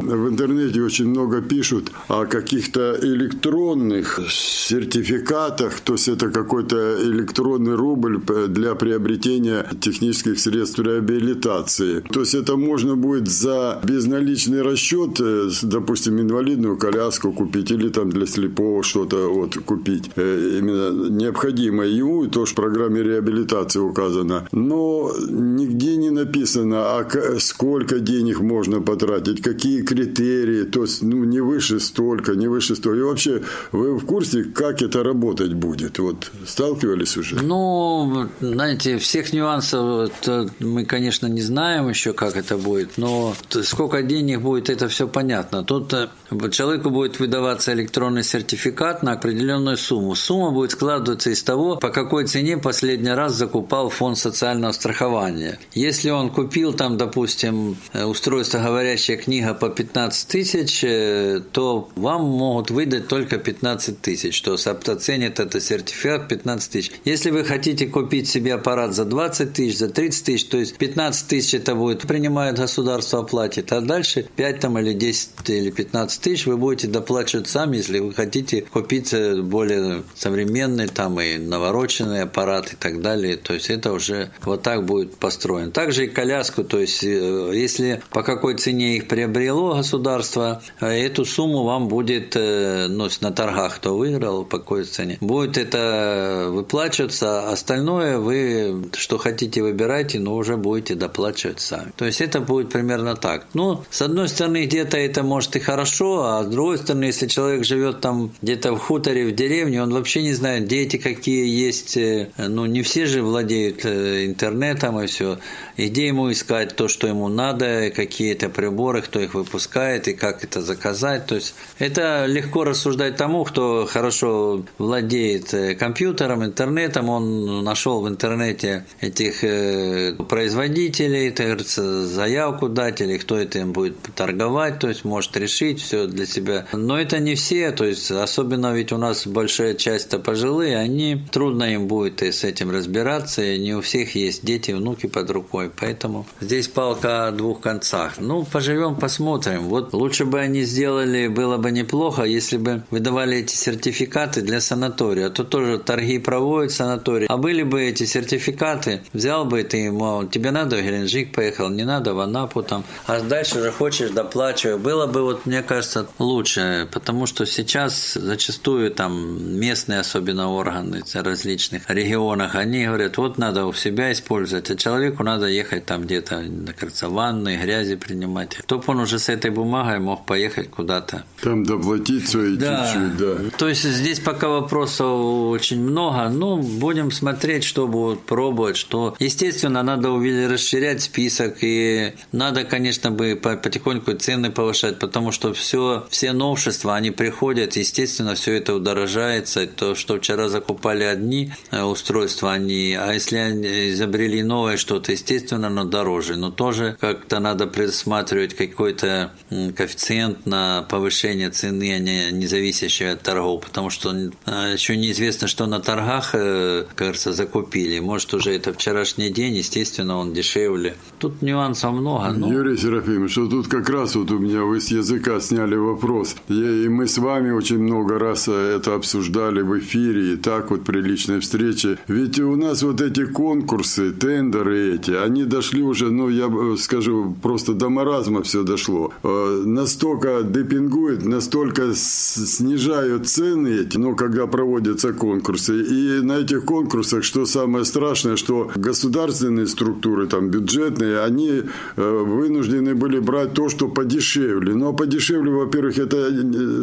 В 0.07 0.29
интернете 0.29 0.81
очень 0.81 1.09
много 1.09 1.41
пишут 1.41 1.91
о 2.07 2.25
каких-то 2.25 2.97
электронных 3.01 4.19
сертификатах, 4.29 5.81
то 5.81 5.93
есть 5.93 6.07
это 6.07 6.29
какой-то 6.29 6.97
электронный 7.03 7.75
рубль 7.75 8.21
для 8.47 8.75
приобретения 8.75 9.65
технических 9.81 10.39
средств 10.39 10.79
реабилитации. 10.79 11.99
То 12.11 12.21
есть 12.21 12.35
это 12.35 12.55
можно 12.55 12.95
будет 12.95 13.27
за 13.27 13.81
безналичный 13.83 14.61
расчет, 14.61 15.19
э, 15.19 15.49
допустим, 15.63 16.21
инвалидную 16.21 16.77
коляску 16.77 17.33
купить 17.33 17.71
или 17.71 17.89
там 17.89 18.09
для 18.09 18.25
слепого 18.25 18.83
что-то 18.83 19.27
вот 19.27 19.55
купить. 19.65 20.09
Э, 20.15 20.59
именно 20.59 21.09
необходимое 21.09 21.89
ему, 21.89 22.23
и 22.23 22.29
тоже 22.29 22.53
в 22.53 22.55
программе 22.55 23.03
реабилитации 23.03 23.79
указано. 23.79 24.47
Но 24.53 25.11
нигде 25.29 25.97
не 25.97 26.11
написано, 26.11 26.77
а 26.77 27.07
сколько 27.39 27.99
денег 27.99 28.39
можно 28.39 28.81
потратить, 28.81 29.41
какие 29.41 29.81
критерии, 29.97 30.63
то 30.63 30.83
есть 30.83 31.01
ну, 31.01 31.23
не 31.23 31.39
выше 31.39 31.79
столько, 31.79 32.33
не 32.33 32.47
выше 32.47 32.75
столько. 32.75 32.99
И 32.99 33.03
вообще, 33.03 33.41
вы 33.71 33.97
в 33.97 34.05
курсе, 34.05 34.43
как 34.43 34.81
это 34.81 35.03
работать 35.03 35.53
будет? 35.53 35.99
Вот 35.99 36.31
сталкивались 36.45 37.17
уже? 37.17 37.35
Ну, 37.35 38.27
знаете, 38.39 38.97
всех 38.97 39.33
нюансов 39.33 40.11
мы, 40.59 40.85
конечно, 40.85 41.27
не 41.27 41.41
знаем 41.41 41.89
еще, 41.89 42.13
как 42.13 42.35
это 42.35 42.57
будет, 42.57 42.97
но 42.97 43.35
сколько 43.63 44.03
денег 44.03 44.41
будет, 44.41 44.69
это 44.69 44.87
все 44.87 45.07
понятно. 45.07 45.63
Тут 45.63 45.93
э, 45.93 46.09
человеку 46.51 46.89
будет 46.89 47.19
выдаваться 47.19 47.73
электронный 47.73 48.23
сертификат 48.23 49.03
на 49.03 49.13
определенную 49.13 49.77
сумму. 49.77 50.15
Сумма 50.15 50.51
будет 50.51 50.71
складываться 50.71 51.29
из 51.29 51.43
того, 51.43 51.77
по 51.77 51.89
какой 51.89 52.25
цене 52.25 52.57
последний 52.57 53.09
раз 53.09 53.33
закупал 53.33 53.89
фонд 53.89 54.17
социального 54.17 54.71
страхования. 54.73 55.59
Если 55.73 56.09
он 56.11 56.29
купил 56.29 56.73
там, 56.73 56.97
допустим, 56.97 57.77
э, 57.93 58.03
устройство 58.05 58.59
«Говорящая 58.59 59.17
книга» 59.17 59.53
по 59.53 59.69
15 59.69 59.86
тысяч, 60.27 60.83
э, 60.83 61.41
то 61.51 61.89
вам 61.95 62.23
могут 62.25 62.71
выдать 62.71 63.07
только 63.07 63.37
15 63.37 64.01
тысяч, 64.01 64.41
то 64.41 64.53
есть 64.53 64.67
оценит 64.67 65.39
это 65.39 65.59
сертификат 65.59 66.27
15 66.27 66.71
тысяч. 66.71 66.91
Если 67.05 67.31
вы 67.31 67.43
хотите 67.43 67.87
купить 67.87 68.27
себе 68.27 68.55
аппарат 68.55 68.93
за 68.93 69.05
20 69.05 69.53
тысяч, 69.53 69.77
за 69.77 69.89
30 69.89 70.25
тысяч, 70.25 70.45
то 70.45 70.57
есть 70.57 70.77
15 70.77 71.27
тысяч 71.27 71.53
это 71.53 71.75
будет, 71.75 72.01
принимает 72.01 72.57
государство, 72.57 73.19
оплатит, 73.19 73.71
а 73.71 73.81
дальше 73.81 74.27
5 74.35 74.59
там, 74.59 74.77
или 74.79 74.93
10 74.93 75.49
или 75.49 75.71
15 75.71 76.21
тысяч 76.21 76.45
вы 76.45 76.57
будете 76.57 76.87
доплачивать 76.87 77.47
сами, 77.47 77.77
если 77.77 77.99
вы 77.99 78.13
хотите 78.13 78.61
купить 78.61 79.13
э, 79.13 79.41
более 79.41 80.03
современный 80.15 80.87
там 80.87 81.19
и 81.19 81.37
навороченный 81.37 82.23
аппарат 82.23 82.73
и 82.73 82.75
так 82.75 83.01
далее. 83.01 83.37
То 83.37 83.53
есть 83.53 83.69
это 83.69 83.91
уже 83.91 84.31
вот 84.43 84.63
так 84.63 84.85
будет 84.85 85.15
построен. 85.15 85.71
Также 85.71 86.05
и 86.05 86.07
коляску, 86.07 86.63
то 86.63 86.79
есть 86.79 87.03
э, 87.03 87.51
если 87.53 88.01
по 88.11 88.23
какой 88.23 88.55
цене 88.55 88.97
их 88.97 89.07
приобрело 89.07 89.76
государство, 89.77 90.61
э, 90.79 90.87
эту 91.05 91.25
сумму 91.25 91.63
вам 91.63 91.87
будет, 91.87 92.35
ну, 92.35 93.07
на 93.21 93.31
торгах 93.31 93.77
кто 93.77 93.97
выиграл, 93.97 94.43
по 94.43 94.59
какой 94.59 94.83
цене, 94.83 95.17
будет 95.21 95.57
это 95.57 96.47
выплачиваться, 96.49 97.51
остальное 97.51 98.17
вы, 98.17 98.89
что 98.95 99.17
хотите, 99.17 99.61
выбирайте, 99.61 100.19
но 100.19 100.35
уже 100.35 100.57
будете 100.57 100.95
доплачивать 100.95 101.59
сами. 101.59 101.91
То 101.95 102.05
есть 102.05 102.21
это 102.21 102.39
будет 102.39 102.69
примерно 102.69 103.15
так. 103.15 103.47
Ну, 103.53 103.83
с 103.89 104.01
одной 104.01 104.29
стороны, 104.29 104.65
где-то 104.65 104.97
это 104.97 105.23
может 105.23 105.55
и 105.55 105.59
хорошо, 105.59 106.23
а 106.23 106.43
с 106.43 106.47
другой 106.47 106.77
стороны, 106.77 107.05
если 107.05 107.27
человек 107.27 107.65
живет 107.65 108.01
там 108.01 108.31
где-то 108.41 108.73
в 108.73 108.79
хуторе, 108.79 109.25
в 109.25 109.35
деревне, 109.35 109.81
он 109.81 109.93
вообще 109.93 110.21
не 110.23 110.33
знает, 110.33 110.65
где 110.65 110.81
эти 110.81 110.97
какие 110.97 111.47
есть, 111.47 111.97
э, 111.97 112.29
ну, 112.37 112.65
не 112.65 112.81
все 112.81 113.05
же 113.05 113.21
владеют 113.21 113.85
э, 113.85 114.25
интернетом 114.25 114.99
и 114.99 115.07
все 115.07 115.37
и 115.77 115.87
где 115.87 116.07
ему 116.07 116.31
искать 116.31 116.75
то, 116.75 116.87
что 116.87 117.07
ему 117.07 117.27
надо, 117.29 117.91
какие 117.95 118.33
это 118.33 118.49
приборы, 118.49 119.01
кто 119.01 119.19
их 119.19 119.35
выпускает 119.35 119.66
и 119.75 120.13
как 120.13 120.43
это 120.43 120.61
заказать. 120.61 121.25
То 121.25 121.35
есть 121.35 121.55
это 121.79 122.25
легко 122.25 122.63
рассуждать 122.63 123.17
тому, 123.17 123.43
кто 123.43 123.85
хорошо 123.85 124.65
владеет 124.77 125.53
э, 125.53 125.75
компьютером, 125.75 126.43
интернетом, 126.43 127.09
он 127.09 127.63
нашел 127.63 128.01
в 128.01 128.07
интернете 128.07 128.85
этих 129.01 129.43
э, 129.43 130.13
производителей, 130.29 131.29
это, 131.29 131.43
говорится, 131.43 132.05
заявку 132.05 132.69
дать 132.69 133.01
или 133.01 133.17
кто 133.17 133.37
это 133.37 133.59
им 133.59 133.73
будет 133.73 133.97
торговать, 134.15 134.79
то 134.79 134.89
есть 134.89 135.05
может 135.05 135.35
решить 135.37 135.81
все 135.81 136.07
для 136.07 136.25
себя. 136.25 136.65
Но 136.73 136.99
это 136.99 137.19
не 137.19 137.35
все, 137.35 137.71
то 137.71 137.85
есть 137.85 138.11
особенно 138.11 138.73
ведь 138.73 138.91
у 138.91 138.97
нас 138.97 139.27
большая 139.27 139.73
часть-то 139.73 140.19
пожилые, 140.19 140.77
они 140.77 141.21
трудно 141.31 141.73
им 141.73 141.87
будет 141.87 142.21
и 142.23 142.31
с 142.31 142.43
этим 142.43 142.71
разбираться, 142.71 143.43
и 143.43 143.57
не 143.59 143.75
у 143.75 143.81
всех 143.81 144.15
есть 144.15 144.45
дети, 144.45 144.71
внуки 144.71 145.07
под 145.07 145.29
рукой. 145.29 145.71
Поэтому 145.79 146.25
здесь 146.41 146.67
палка 146.67 147.27
о 147.27 147.31
двух 147.31 147.61
концах. 147.61 148.13
Ну, 148.17 148.45
поживем, 148.45 148.95
посмотрим. 148.95 149.56
Вот 149.63 149.93
лучше 149.93 150.25
бы 150.25 150.39
они 150.39 150.63
сделали, 150.63 151.27
было 151.27 151.57
бы 151.57 151.71
неплохо, 151.71 152.23
если 152.23 152.57
бы 152.57 152.83
выдавали 152.91 153.37
эти 153.37 153.55
сертификаты 153.55 154.41
для 154.41 154.61
санатория. 154.61 155.27
А 155.27 155.29
то 155.29 155.43
тоже 155.43 155.77
торги 155.77 156.19
проводят 156.19 156.71
санатории. 156.71 157.27
А 157.29 157.37
были 157.37 157.63
бы 157.63 157.83
эти 157.83 158.05
сертификаты, 158.05 159.01
взял 159.13 159.45
бы 159.45 159.63
ты, 159.63 159.91
мол, 159.91 160.27
тебе 160.27 160.51
надо 160.51 160.77
в 160.77 160.81
Геленджик 160.81 161.33
поехал, 161.33 161.69
не 161.69 161.83
надо 161.83 162.13
в 162.13 162.19
Анапу 162.19 162.63
там, 162.63 162.83
а 163.05 163.21
дальше 163.21 163.59
уже 163.59 163.71
хочешь, 163.71 164.11
доплачивай. 164.11 164.77
Было 164.77 165.07
бы, 165.07 165.23
вот 165.23 165.45
мне 165.45 165.63
кажется, 165.63 166.07
лучше, 166.19 166.87
потому 166.91 167.25
что 167.25 167.45
сейчас 167.45 168.13
зачастую 168.13 168.91
там 168.91 169.59
местные, 169.59 169.99
особенно 169.99 170.51
органы 170.51 171.03
в 171.03 171.15
различных 171.15 171.89
регионах, 171.89 172.55
они 172.55 172.85
говорят, 172.85 173.17
вот 173.17 173.37
надо 173.37 173.65
у 173.65 173.73
себя 173.73 174.11
использовать, 174.11 174.69
а 174.69 174.75
человеку 174.75 175.23
надо 175.23 175.47
ехать 175.47 175.85
там 175.85 176.03
где-то, 176.03 176.43
кажется, 176.77 177.09
ванны, 177.09 177.57
грязи 177.57 177.95
принимать. 177.95 178.55
Кто 178.55 178.79
бы 178.79 178.83
он 178.87 178.99
уже 178.99 179.19
с 179.19 179.29
этой 179.29 179.46
бумагой 179.49 179.99
мог 179.99 180.25
поехать 180.25 180.69
куда-то. 180.69 181.23
Там 181.41 181.63
доплатить 181.63 182.27
свои 182.27 182.55
да. 182.55 182.91
чуть-чуть, 182.93 183.17
да. 183.17 183.57
То 183.57 183.67
есть 183.67 183.83
здесь 183.83 184.19
пока 184.19 184.49
вопросов 184.49 185.07
очень 185.07 185.81
много. 185.81 186.29
Ну, 186.29 186.57
будем 186.57 187.11
смотреть, 187.11 187.63
что 187.63 187.87
будут 187.87 188.25
пробовать, 188.25 188.77
что... 188.77 189.15
Естественно, 189.19 189.83
надо 189.83 190.09
расширять 190.49 191.01
список, 191.01 191.57
и 191.61 192.13
надо, 192.31 192.63
конечно, 192.63 193.11
бы 193.11 193.35
потихоньку 193.35 194.13
цены 194.13 194.51
повышать, 194.51 194.99
потому 194.99 195.31
что 195.31 195.53
все, 195.53 196.05
все 196.09 196.33
новшества, 196.33 196.95
они 196.95 197.11
приходят, 197.11 197.75
естественно, 197.75 198.35
все 198.35 198.53
это 198.53 198.75
удорожается. 198.75 199.67
То, 199.67 199.95
что 199.95 200.17
вчера 200.17 200.49
закупали 200.49 201.03
одни 201.03 201.53
э, 201.71 201.83
устройства, 201.83 202.53
они, 202.53 202.95
а 202.99 203.13
если 203.13 203.37
они 203.37 203.89
изобрели 203.91 204.43
новое 204.43 204.77
что-то, 204.77 205.11
естественно, 205.11 205.67
оно 205.67 205.83
дороже, 205.83 206.35
но 206.35 206.51
тоже 206.51 206.97
как-то 206.99 207.39
надо 207.39 207.67
предусматривать 207.67 208.55
какой-то 208.55 209.31
коэффициент 209.49 210.45
на 210.45 210.83
повышение 210.89 211.49
цены, 211.49 211.93
а 211.95 211.99
не, 211.99 212.31
не 212.31 212.47
зависящий 212.47 213.11
от 213.11 213.21
торгов, 213.21 213.63
потому 213.63 213.89
что 213.89 214.13
а, 214.45 214.73
еще 214.73 214.97
неизвестно, 214.97 215.47
что 215.47 215.65
на 215.65 215.79
торгах, 215.79 216.31
э, 216.33 216.85
кажется, 216.95 217.33
закупили. 217.33 217.99
Может, 217.99 218.33
уже 218.33 218.55
это 218.55 218.73
вчерашний 218.73 219.29
день, 219.29 219.55
естественно, 219.55 220.17
он 220.17 220.33
дешевле. 220.33 220.95
Тут 221.19 221.41
нюансов 221.41 221.93
много. 221.93 222.31
Но... 222.37 222.51
Юрий 222.53 222.77
Серафимович, 222.77 223.31
что 223.31 223.47
тут 223.47 223.67
как 223.67 223.89
раз 223.89 224.15
вот 224.15 224.29
у 224.31 224.37
меня 224.37 224.63
вы 224.63 224.79
с 224.79 224.89
языка 224.89 225.39
сняли 225.39 225.75
вопрос. 225.75 226.35
и 226.47 226.87
мы 226.89 227.07
с 227.07 227.17
вами 227.17 227.51
очень 227.51 227.79
много 227.79 228.19
раз 228.19 228.47
э, 228.47 228.75
это 228.77 228.95
обсуждали 228.95 229.61
в 229.61 229.79
эфире, 229.79 230.33
и 230.33 230.35
так 230.35 230.69
вот 230.69 230.83
при 230.83 231.01
личной 231.01 231.39
встрече. 231.39 231.97
Ведь 232.07 232.39
у 232.39 232.55
нас 232.55 232.83
вот 232.83 233.01
эти 233.01 233.25
конкурсы, 233.25 234.11
тендеры 234.11 234.95
эти, 234.95 235.11
они 235.11 235.45
дошли 235.45 235.81
уже, 235.81 236.11
ну, 236.11 236.29
я 236.29 236.49
скажу, 236.77 237.35
просто 237.41 237.73
до 237.73 237.89
маразма 237.89 238.43
все 238.43 238.63
дошло. 238.63 239.11
Э, 239.23 239.63
настолько 239.65 240.43
депингуют, 240.43 241.25
настолько 241.25 241.93
снижают 241.95 243.27
цены 243.27 243.69
эти, 243.69 243.97
ну, 243.97 244.15
когда 244.15 244.45
проводятся 244.45 245.13
конкурсы. 245.13 245.81
И 245.81 246.21
на 246.21 246.39
этих 246.39 246.63
конкурсах, 246.65 247.23
что 247.23 247.45
самое 247.45 247.85
страшное, 247.85 248.35
что 248.35 248.69
государственные 248.75 249.67
структуры, 249.67 250.27
там, 250.27 250.49
бюджетные, 250.49 251.06
они 251.13 251.63
э, 251.95 252.23
вынуждены 252.25 252.95
были 252.95 253.19
брать 253.19 253.53
то, 253.53 253.69
что 253.69 253.87
подешевле. 253.87 254.73
Но 254.73 254.93
подешевле, 254.93 255.51
во-первых, 255.51 255.97
это 255.99 256.17
э, 256.17 256.31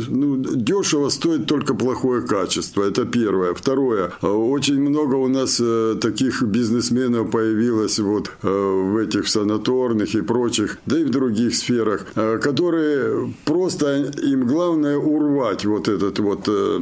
ну, 0.08 0.36
дешево 0.36 1.08
стоит 1.08 1.46
только 1.46 1.74
плохое 1.74 2.22
качество. 2.22 2.82
Это 2.82 3.04
первое. 3.04 3.54
Второе. 3.54 4.12
Очень 4.22 4.80
много 4.80 5.16
у 5.16 5.28
нас 5.28 5.60
таких 6.00 6.42
бизнесменов 6.42 7.30
появилось 7.30 7.98
вот 7.98 8.30
Э, 8.44 8.90
в 8.92 8.98
этих 8.98 9.28
санаторных 9.28 10.14
и 10.14 10.20
прочих, 10.20 10.76
да 10.86 10.98
и 10.98 11.04
в 11.04 11.10
других 11.10 11.54
сферах, 11.54 12.06
э, 12.14 12.38
которые 12.38 13.32
просто 13.44 14.12
им 14.22 14.46
главное 14.46 14.98
урвать 14.98 15.64
вот 15.64 15.88
этот 15.88 16.18
вот 16.18 16.48
э, 16.48 16.80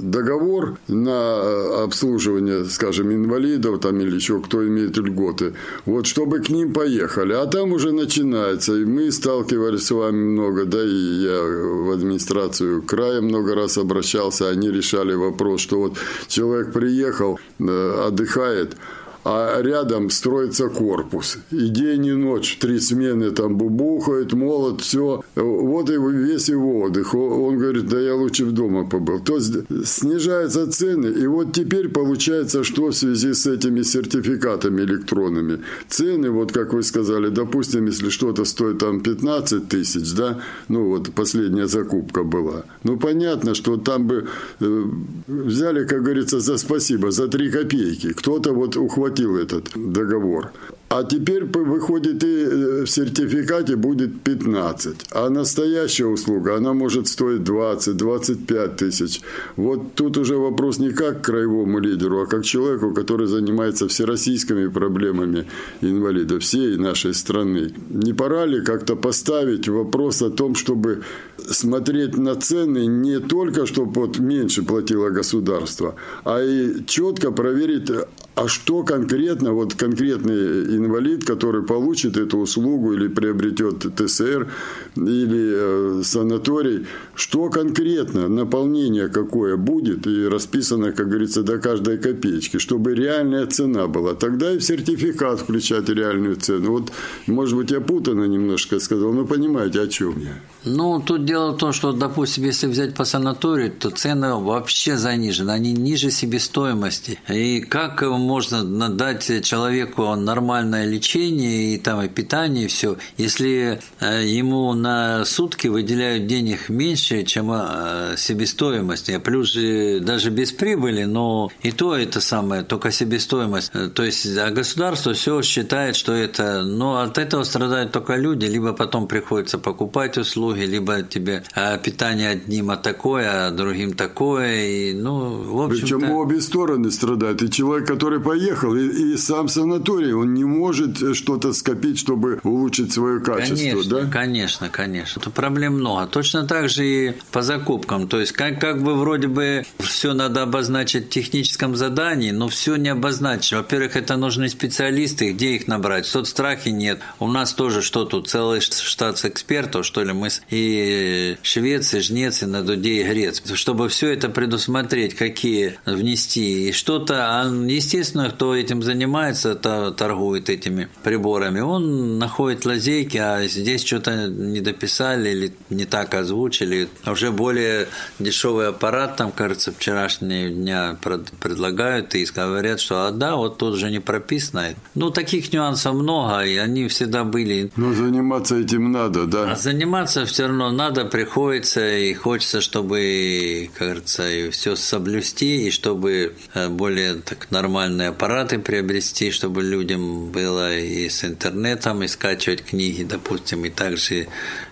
договор 0.00 0.76
на 0.88 1.82
обслуживание, 1.84 2.64
скажем, 2.64 3.12
инвалидов 3.12 3.80
там 3.80 4.00
или 4.00 4.14
еще 4.14 4.40
кто 4.40 4.66
имеет 4.66 4.96
льготы, 4.96 5.54
вот 5.86 6.06
чтобы 6.06 6.40
к 6.40 6.48
ним 6.48 6.72
поехали. 6.72 7.32
А 7.32 7.46
там 7.46 7.72
уже 7.72 7.92
начинается. 7.92 8.74
И 8.74 8.84
мы 8.84 9.10
сталкивались 9.12 9.86
с 9.86 9.90
вами 9.90 10.16
много, 10.16 10.64
да, 10.64 10.82
и 10.82 10.88
я 10.88 11.40
в 11.42 11.90
администрацию 11.92 12.82
края 12.82 13.20
много 13.20 13.54
раз 13.54 13.78
обращался, 13.78 14.48
они 14.48 14.70
решали 14.70 15.14
вопрос, 15.14 15.60
что 15.60 15.78
вот 15.78 15.98
человек 16.28 16.72
приехал, 16.72 17.38
отдыхает, 17.58 18.76
а 19.24 19.62
рядом 19.62 20.10
строится 20.10 20.68
корпус. 20.68 21.38
И 21.50 21.68
день, 21.68 22.06
и 22.06 22.12
ночь, 22.12 22.58
три 22.60 22.78
смены 22.78 23.30
там 23.30 23.56
бубухают, 23.56 24.34
молот, 24.34 24.82
все. 24.82 25.22
Вот 25.34 25.90
и 25.90 25.96
весь 25.96 26.48
его 26.48 26.80
отдых. 26.82 27.14
Он 27.14 27.58
говорит, 27.58 27.88
да 27.88 28.00
я 28.00 28.14
лучше 28.14 28.44
в 28.44 28.52
дома 28.52 28.84
побыл. 28.84 29.20
То 29.20 29.36
есть 29.36 29.52
снижаются 29.84 30.70
цены, 30.70 31.06
и 31.06 31.26
вот 31.26 31.52
теперь 31.52 31.88
получается, 31.88 32.64
что 32.64 32.88
в 32.88 32.94
связи 32.94 33.32
с 33.32 33.46
этими 33.46 33.82
сертификатами 33.82 34.82
электронными. 34.82 35.60
Цены, 35.88 36.30
вот 36.30 36.52
как 36.52 36.74
вы 36.74 36.82
сказали, 36.82 37.28
допустим, 37.28 37.86
если 37.86 38.10
что-то 38.10 38.44
стоит 38.44 38.78
там 38.78 39.00
15 39.00 39.68
тысяч, 39.68 40.12
да, 40.14 40.38
ну 40.68 40.88
вот 40.88 41.12
последняя 41.14 41.66
закупка 41.66 42.24
была. 42.24 42.64
Ну 42.82 42.98
понятно, 42.98 43.54
что 43.54 43.76
там 43.76 44.06
бы 44.06 44.26
э, 44.60 44.84
взяли, 45.26 45.86
как 45.86 46.02
говорится, 46.02 46.40
за 46.40 46.58
спасибо, 46.58 47.10
за 47.10 47.28
3 47.28 47.50
копейки. 47.50 48.12
Кто-то 48.12 48.52
вот 48.52 48.76
ухватил 48.76 49.13
этот 49.22 49.70
договор. 49.74 50.52
А 50.96 51.02
теперь 51.02 51.44
выходит 51.44 52.22
и 52.22 52.26
э, 52.26 52.84
в 52.84 52.86
сертификате 52.86 53.74
будет 53.74 54.20
15. 54.22 54.96
А 55.10 55.28
настоящая 55.28 56.06
услуга, 56.06 56.56
она 56.56 56.72
может 56.72 57.08
стоить 57.08 57.40
20-25 57.40 58.76
тысяч. 58.76 59.20
Вот 59.56 59.94
тут 59.94 60.16
уже 60.18 60.36
вопрос 60.36 60.78
не 60.78 60.90
как 60.90 61.22
к 61.22 61.24
краевому 61.24 61.80
лидеру, 61.80 62.22
а 62.22 62.26
как 62.26 62.44
человеку, 62.44 62.94
который 62.94 63.26
занимается 63.26 63.88
всероссийскими 63.88 64.68
проблемами 64.68 65.46
инвалидов 65.80 66.42
всей 66.42 66.76
нашей 66.76 67.14
страны. 67.14 67.72
Не 67.90 68.12
пора 68.12 68.46
ли 68.46 68.60
как-то 68.60 68.94
поставить 68.94 69.68
вопрос 69.68 70.22
о 70.22 70.30
том, 70.30 70.54
чтобы 70.54 71.02
смотреть 71.48 72.16
на 72.16 72.34
цены 72.34 72.86
не 72.86 73.20
только, 73.20 73.66
чтобы 73.66 73.92
вот 74.02 74.18
меньше 74.18 74.62
платило 74.62 75.10
государство, 75.10 75.94
а 76.24 76.42
и 76.42 76.84
четко 76.86 77.30
проверить, 77.30 77.90
а 78.34 78.48
что 78.48 78.82
конкретно, 78.82 79.52
вот 79.52 79.74
конкретный 79.74 80.76
инвалид, 80.76 81.24
который 81.24 81.62
получит 81.62 82.16
эту 82.16 82.38
услугу 82.38 82.92
или 82.92 83.06
приобретет 83.06 83.86
ТСР 83.94 84.48
или 84.96 86.00
э, 86.00 86.02
санаторий, 86.04 86.86
что 87.14 87.48
конкретно, 87.48 88.28
наполнение 88.28 89.08
какое 89.08 89.56
будет 89.56 90.06
и 90.06 90.26
расписано, 90.26 90.92
как 90.92 91.08
говорится, 91.08 91.42
до 91.42 91.58
каждой 91.58 91.98
копеечки, 91.98 92.58
чтобы 92.58 92.94
реальная 92.94 93.46
цена 93.46 93.86
была. 93.86 94.14
Тогда 94.14 94.52
и 94.52 94.58
в 94.58 94.64
сертификат 94.64 95.40
включать 95.40 95.88
реальную 95.88 96.36
цену. 96.36 96.72
Вот, 96.72 96.92
может 97.26 97.56
быть, 97.56 97.70
я 97.70 97.80
путано 97.80 98.24
немножко 98.24 98.80
сказал, 98.80 99.12
но 99.12 99.24
понимаете, 99.24 99.80
о 99.80 99.86
чем 99.86 100.18
я. 100.18 100.40
Ну, 100.64 101.00
тут 101.00 101.24
дело 101.34 101.50
в 101.50 101.56
том, 101.56 101.72
что, 101.72 101.90
допустим, 101.90 102.44
если 102.44 102.68
взять 102.68 102.94
по 102.94 103.04
санаторию, 103.04 103.72
то 103.72 103.90
цены 103.90 104.34
вообще 104.36 104.96
занижены, 104.96 105.50
они 105.50 105.72
ниже 105.72 106.12
себестоимости. 106.12 107.18
И 107.28 107.60
как 107.60 108.02
можно 108.02 108.88
дать 108.88 109.44
человеку 109.44 110.14
нормальное 110.14 110.86
лечение 110.86 111.74
и 111.74 111.78
там 111.78 112.02
и 112.02 112.08
питание, 112.08 112.66
и 112.66 112.68
все, 112.68 112.98
если 113.16 113.80
э, 113.98 114.24
ему 114.24 114.74
на 114.74 115.24
сутки 115.24 115.66
выделяют 115.66 116.28
денег 116.28 116.68
меньше, 116.68 117.24
чем 117.24 117.50
э, 117.52 118.14
себестоимость, 118.16 119.10
а 119.10 119.18
плюс 119.18 119.54
же 119.54 119.98
даже 119.98 120.30
без 120.30 120.52
прибыли, 120.52 121.02
но 121.02 121.50
и 121.62 121.72
то 121.72 121.96
это 121.96 122.20
самое, 122.20 122.62
только 122.62 122.92
себестоимость. 122.92 123.72
Э, 123.74 123.88
то 123.88 124.04
есть, 124.04 124.24
а 124.36 124.50
государство 124.52 125.14
все 125.14 125.42
считает, 125.42 125.96
что 125.96 126.12
это, 126.12 126.62
но 126.62 127.00
от 127.00 127.18
этого 127.18 127.42
страдают 127.42 127.90
только 127.90 128.14
люди, 128.14 128.46
либо 128.46 128.72
потом 128.72 129.08
приходится 129.08 129.58
покупать 129.58 130.16
услуги, 130.16 130.60
либо 130.60 131.02
тебе 131.14 131.44
а 131.54 131.78
питание 131.78 132.30
одним 132.30 132.70
а 132.70 132.76
такое, 132.76 133.46
а 133.46 133.50
другим 133.50 133.94
такое. 133.94 134.66
И, 134.66 134.94
ну, 134.94 135.54
в 135.54 135.62
общем 135.62 135.82
Причем 135.82 136.10
обе 136.10 136.40
стороны 136.40 136.90
страдают. 136.90 137.42
И 137.42 137.50
человек, 137.50 137.86
который 137.86 138.20
поехал, 138.20 138.74
и, 138.74 139.12
и 139.12 139.16
сам 139.16 139.48
санаторий, 139.48 140.12
он 140.12 140.34
не 140.34 140.44
может 140.44 141.16
что-то 141.16 141.52
скопить, 141.52 141.98
чтобы 141.98 142.40
улучшить 142.42 142.92
свое 142.92 143.20
качество. 143.20 143.56
Конечно, 143.56 144.00
да? 144.00 144.10
конечно, 144.10 144.68
конечно. 144.68 145.22
Тут 145.22 145.34
проблем 145.34 145.74
много. 145.74 146.06
Точно 146.06 146.46
так 146.46 146.68
же 146.68 146.86
и 146.86 147.12
по 147.30 147.42
закупкам. 147.42 148.08
То 148.08 148.20
есть, 148.20 148.32
как, 148.32 148.60
как 148.60 148.82
бы 148.82 148.94
вроде 148.94 149.28
бы 149.28 149.64
все 149.78 150.12
надо 150.12 150.42
обозначить 150.42 151.06
в 151.06 151.08
техническом 151.10 151.76
задании, 151.76 152.32
но 152.32 152.48
все 152.48 152.76
не 152.76 152.88
обозначить. 152.88 153.52
Во-первых, 153.52 153.96
это 153.96 154.16
нужны 154.16 154.48
специалисты, 154.48 155.32
где 155.32 155.54
их 155.54 155.68
набрать? 155.68 156.06
В 156.06 156.08
соцстрахе 156.08 156.72
нет. 156.72 157.00
У 157.20 157.28
нас 157.28 157.52
тоже 157.54 157.82
что 157.82 158.04
тут, 158.04 158.28
целый 158.28 158.60
штат 158.60 159.24
экспертов, 159.24 159.86
что 159.86 160.02
ли, 160.02 160.12
мы 160.12 160.28
и 160.50 161.03
швец, 161.42 161.94
и 161.94 162.00
жнец, 162.00 162.42
и 162.42 162.46
на 162.46 162.62
дуде, 162.62 163.00
и 163.00 163.04
грец. 163.04 163.42
Чтобы 163.54 163.88
все 163.88 164.12
это 164.12 164.28
предусмотреть, 164.28 165.14
какие 165.14 165.78
внести. 165.86 166.68
И 166.68 166.72
что-то, 166.72 167.42
а, 167.42 167.44
естественно, 167.44 168.30
кто 168.30 168.54
этим 168.54 168.82
занимается, 168.82 169.54
то 169.54 169.90
торгует 169.90 170.50
этими 170.50 170.88
приборами, 171.02 171.60
он 171.60 172.18
находит 172.18 172.64
лазейки, 172.64 173.18
а 173.18 173.46
здесь 173.46 173.84
что-то 173.84 174.26
не 174.26 174.60
дописали 174.60 175.30
или 175.30 175.52
не 175.70 175.84
так 175.84 176.14
озвучили. 176.14 176.88
Уже 177.06 177.30
более 177.30 177.88
дешевый 178.18 178.68
аппарат, 178.68 179.16
там, 179.16 179.32
кажется, 179.32 179.72
вчерашнего 179.72 180.48
дня 180.48 180.96
предлагают 181.40 182.14
и 182.14 182.24
говорят, 182.34 182.80
что 182.80 183.06
а 183.06 183.10
да, 183.10 183.36
вот 183.36 183.58
тут 183.58 183.74
уже 183.74 183.90
не 183.90 184.00
прописано. 184.00 184.74
Ну, 184.94 185.10
таких 185.10 185.52
нюансов 185.52 185.94
много, 185.94 186.44
и 186.44 186.56
они 186.56 186.88
всегда 186.88 187.24
были. 187.24 187.70
Но 187.76 187.92
заниматься 187.92 188.56
этим 188.56 188.92
надо, 188.92 189.26
да? 189.26 189.52
А 189.52 189.56
заниматься 189.56 190.24
все 190.26 190.46
равно 190.46 190.70
надо, 190.70 190.93
приходится, 191.02 191.96
и 191.96 192.14
хочется, 192.14 192.60
чтобы, 192.60 193.70
как 193.74 193.88
говорится, 193.88 194.30
и 194.30 194.50
все 194.50 194.76
соблюсти, 194.76 195.66
и 195.66 195.70
чтобы 195.72 196.34
э, 196.54 196.68
более 196.68 197.14
так 197.14 197.50
нормальные 197.50 198.10
аппараты 198.10 198.58
приобрести, 198.58 199.32
чтобы 199.32 199.62
людям 199.62 200.30
было 200.30 200.78
и 200.78 201.08
с 201.08 201.24
интернетом, 201.24 202.04
и 202.04 202.08
скачивать 202.08 202.64
книги, 202.64 203.02
допустим, 203.02 203.64
и 203.64 203.70
также 203.70 204.28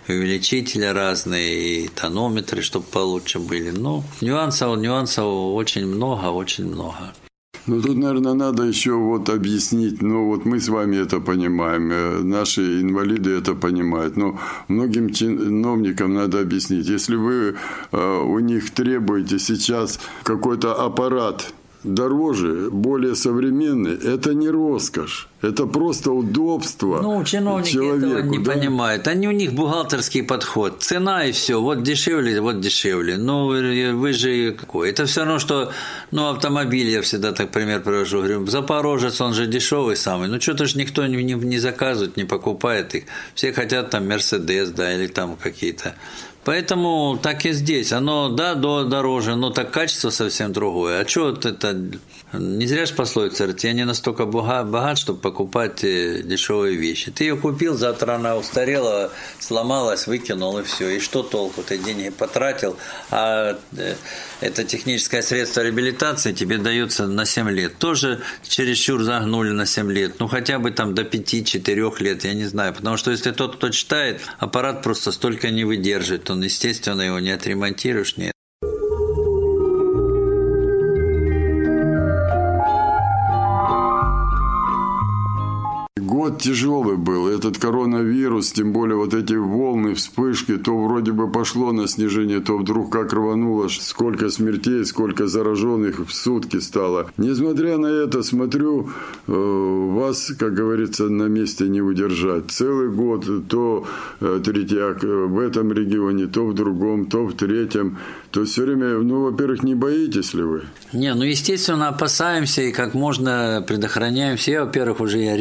увеличители 0.07 0.85
разные, 0.85 1.85
и 1.85 1.89
тонометры, 1.89 2.63
чтобы 2.63 2.87
получше 2.87 3.41
были. 3.41 3.71
Ну, 3.71 4.05
нюансов, 4.21 4.79
нюансов 4.79 5.25
очень 5.25 5.87
много, 5.87 6.27
очень 6.27 6.67
много. 6.67 7.13
Ну, 7.67 7.81
тут, 7.81 7.97
наверное, 7.97 8.35
надо 8.35 8.65
еще 8.65 8.95
вот 8.95 9.29
объяснить, 9.29 10.03
ну, 10.03 10.27
вот 10.27 10.45
мы 10.45 10.59
с 10.59 10.69
вами 10.69 10.97
это 10.97 11.21
понимаем, 11.21 11.93
э, 11.93 12.19
наши 12.23 12.81
инвалиды 12.81 13.31
это 13.31 13.55
понимают, 13.55 14.17
но 14.17 14.37
многим 14.67 15.11
чиновникам 15.11 16.13
надо 16.15 16.41
объяснить, 16.41 16.89
если 16.89 17.15
вы 17.15 17.55
э, 17.93 18.23
у 18.23 18.41
них 18.41 18.73
требуете 18.73 19.39
сейчас 19.39 20.01
какой-то 20.25 20.75
аппарат, 20.75 21.55
дороже, 21.85 22.69
более 22.71 23.15
современный, 23.15 23.95
это 23.95 24.35
не 24.35 24.49
роскошь. 24.49 25.29
Это 25.43 25.67
просто 25.67 26.13
удобство 26.13 27.01
Ну, 27.03 27.25
чиновники 27.25 27.73
человеку, 27.73 28.07
этого 28.07 28.31
не 28.31 28.39
да? 28.39 28.53
понимают. 28.53 29.09
Они 29.09 29.27
у 29.27 29.33
них 29.33 29.53
бухгалтерский 29.53 30.23
подход. 30.23 30.83
Цена 30.83 31.25
и 31.25 31.33
все. 31.33 31.61
Вот 31.61 31.83
дешевле, 31.83 32.41
вот 32.41 32.61
дешевле. 32.61 33.17
Ну, 33.17 33.47
вы, 33.47 33.93
вы 33.93 34.13
же 34.13 34.53
какой? 34.53 34.91
Это 34.91 35.05
все 35.07 35.21
равно, 35.21 35.41
что 35.41 35.73
ну, 36.13 36.29
автомобиль, 36.29 36.89
я 36.89 37.03
всегда 37.03 37.33
так 37.33 37.51
пример 37.51 37.83
привожу. 37.83 38.19
Говорю, 38.19 38.47
Запорожец, 38.47 39.21
он 39.21 39.35
же 39.35 39.47
дешевый 39.47 39.97
самый. 39.97 40.29
Ну, 40.29 40.41
что-то 40.41 40.67
же 40.67 40.79
никто 40.79 41.05
не, 41.07 41.23
не, 41.25 41.35
не 41.35 41.59
заказывает, 41.59 42.17
не 42.17 42.25
покупает 42.25 42.95
их. 42.95 43.05
Все 43.35 43.53
хотят 43.53 43.91
там 43.91 44.07
Мерседес, 44.09 44.71
да, 44.71 44.95
или 44.95 45.09
там 45.09 45.37
какие-то 45.37 45.97
Поэтому 46.45 47.19
так 47.23 47.47
и 47.47 47.53
здесь. 47.53 47.93
Оно, 47.93 48.29
да, 48.29 48.55
дороже, 48.55 49.37
но 49.37 49.51
так 49.51 49.71
качество 49.71 50.11
совсем 50.11 50.53
другое. 50.53 51.01
А 51.01 51.09
что 51.09 51.31
вот 51.31 51.47
это 51.47 51.81
не 52.33 52.67
зря 52.67 52.87
же 52.87 52.95
пословица 52.95 53.45
говорит, 53.45 53.65
я 53.65 53.73
не 53.73 53.85
настолько 53.85 54.25
богат, 54.25 54.99
чтобы 54.99 55.21
покупать 55.21 55.85
э, 55.85 56.23
дешевые 56.23 56.77
вещи. 56.77 57.11
Ты 57.11 57.25
ее 57.25 57.37
купил, 57.37 57.77
завтра 57.77 58.15
она 58.15 58.37
устарела, 58.37 59.13
сломалась, 59.39 60.07
выкинул 60.07 60.59
и 60.59 60.63
все. 60.63 60.89
И 60.91 61.01
что 61.01 61.23
толку? 61.23 61.63
Ты 61.63 61.79
деньги 61.79 62.09
потратил, 62.09 62.77
а 63.11 63.59
э, 63.77 63.95
это 64.41 64.65
техническое 64.65 65.23
средство 65.23 65.61
реабилитации 65.61 66.33
тебе 66.33 66.59
дается 66.59 67.07
на 67.07 67.27
7 67.27 67.51
лет. 67.51 67.77
Тоже 67.79 68.23
чересчур 68.43 69.03
загнули 69.03 69.51
на 69.51 69.67
7 69.67 69.93
лет. 69.93 70.19
Ну, 70.19 70.29
хотя 70.29 70.59
бы 70.59 70.71
там 70.71 70.95
до 70.95 71.03
5-4 71.03 72.03
лет, 72.03 72.25
я 72.25 72.35
не 72.35 72.45
знаю. 72.45 72.73
Потому 72.75 72.97
что 72.97 73.11
если 73.11 73.33
тот, 73.33 73.57
кто 73.57 73.69
читает, 73.71 74.21
аппарат 74.39 74.83
просто 74.83 75.13
столько 75.13 75.51
не 75.51 75.65
выдержит. 75.65 76.31
Он, 76.31 76.43
естественно, 76.43 77.03
его 77.03 77.19
не 77.19 77.31
отремонтируешь, 77.31 78.17
не 78.17 78.33
тяжелый 86.31 86.97
был. 86.97 87.29
Этот 87.29 87.59
коронавирус, 87.59 88.53
тем 88.53 88.73
более 88.73 88.97
вот 88.97 89.15
эти 89.15 89.35
волны, 89.35 89.95
вспышки, 89.95 90.57
то 90.57 90.77
вроде 90.77 91.13
бы 91.13 91.31
пошло 91.31 91.73
на 91.73 91.89
снижение, 91.89 92.41
то 92.41 92.59
вдруг 92.59 92.93
как 92.93 93.13
рвануло, 93.13 93.69
сколько 93.69 94.31
смертей, 94.31 94.85
сколько 94.85 95.27
зараженных 95.27 95.99
в 96.07 96.13
сутки 96.13 96.61
стало. 96.61 97.11
Несмотря 97.17 97.79
на 97.79 97.87
это, 97.87 98.23
смотрю, 98.23 98.91
э, 99.27 99.33
вас, 99.33 100.33
как 100.39 100.55
говорится, 100.55 101.09
на 101.09 101.25
месте 101.25 101.69
не 101.69 101.81
удержать. 101.81 102.51
Целый 102.51 102.91
год 102.91 103.27
то 103.49 103.87
э, 104.21 104.41
третьяк 104.45 105.03
в 105.03 105.39
этом 105.39 105.73
регионе, 105.73 106.27
то 106.27 106.47
в 106.47 106.55
другом, 106.55 107.07
то 107.07 107.25
в 107.25 107.35
третьем. 107.35 107.99
То 108.31 108.45
все 108.45 108.63
время, 108.63 108.99
ну, 108.99 109.25
во-первых, 109.25 109.63
не 109.63 109.75
боитесь 109.75 110.33
ли 110.33 110.43
вы? 110.43 110.63
Не, 110.93 111.15
ну, 111.15 111.23
естественно, 111.23 111.89
опасаемся 111.89 112.63
и 112.63 112.73
как 112.73 112.95
можно 112.95 113.63
предохраняемся. 113.67 114.51
Я, 114.51 114.65
во-первых, 114.65 115.01
уже 115.01 115.19
я 115.19 115.37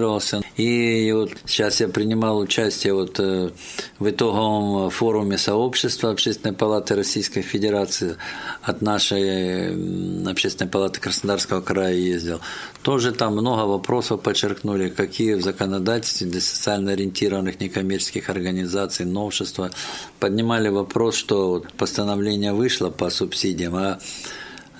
ревакцинировался. 0.00 0.42
И 0.56 1.12
вот 1.12 1.32
сейчас 1.46 1.80
я 1.80 1.88
принимал 1.88 2.38
участие 2.38 2.94
вот 2.94 3.18
э, 3.18 3.50
в 3.98 4.08
итоговом 4.08 4.90
форуме 4.90 5.38
сообщества 5.38 6.10
Общественной 6.10 6.54
палаты 6.54 6.94
Российской 6.94 7.42
Федерации. 7.42 8.16
От 8.62 8.82
нашей 8.82 10.28
Общественной 10.28 10.70
палаты 10.70 11.00
Краснодарского 11.00 11.60
края 11.60 11.94
ездил. 11.94 12.40
Тоже 12.82 13.12
там 13.12 13.32
много 13.32 13.66
вопросов 13.66 14.22
подчеркнули, 14.22 14.88
какие 14.88 15.34
в 15.34 15.42
законодательстве 15.42 16.26
для 16.26 16.40
социально 16.40 16.92
ориентированных 16.92 17.60
некоммерческих 17.60 18.28
организаций 18.30 19.06
новшества. 19.06 19.70
Поднимали 20.18 20.68
вопрос, 20.68 21.14
что 21.14 21.62
постановление 21.76 22.52
вышло 22.52 22.90
по 22.90 23.10
субсидиям, 23.10 23.76
а 23.76 23.98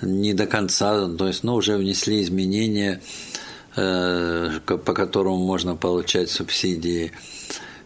не 0.01 0.33
до 0.33 0.47
конца, 0.47 1.07
то 1.07 1.27
есть, 1.27 1.43
ну, 1.43 1.55
уже 1.55 1.77
внесли 1.77 2.23
изменения, 2.23 3.01
по 3.75 4.93
которому 4.93 5.37
можно 5.37 5.75
получать 5.75 6.29
субсидии. 6.29 7.11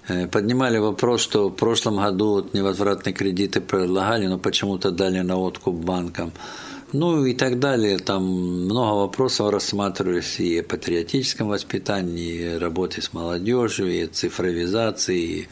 Э, 0.07 0.27
поднимали 0.27 0.77
вопрос, 0.77 1.21
что 1.21 1.49
в 1.49 1.53
прошлом 1.55 1.97
году 1.97 2.29
вот 2.35 2.53
невозвратные 2.53 3.13
кредиты 3.13 3.61
предлагали, 3.61 4.27
но 4.27 4.37
почему-то 4.37 4.91
дали 4.91 5.19
на 5.21 5.37
откуп 5.37 5.75
банкам. 5.75 6.31
Ну 6.93 7.25
и 7.25 7.33
так 7.33 7.59
далее. 7.59 7.97
Там 7.97 8.23
много 8.23 8.95
вопросов 8.99 9.51
рассматривались 9.51 10.39
и 10.39 10.59
о 10.59 10.63
патриотическом 10.63 11.49
воспитании, 11.49 12.53
и 12.53 12.57
работе 12.57 13.01
с 13.01 13.13
молодежью, 13.13 13.91
и 13.91 14.05
цифровизации. 14.05 15.49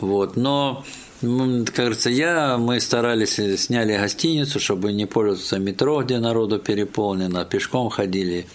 Вот. 0.00 0.36
Но 0.36 0.84
как 1.20 1.74
говорится, 1.76 2.10
я, 2.10 2.58
мы 2.58 2.80
старались, 2.80 3.40
сняли 3.60 3.96
гостиницу, 3.96 4.60
чтобы 4.60 4.92
не 4.92 5.06
пользоваться 5.06 5.58
метро, 5.58 6.02
где 6.02 6.18
народу 6.18 6.58
переполнено, 6.58 7.40
а 7.40 7.44
пешком 7.44 7.88
ходили. 7.88 8.46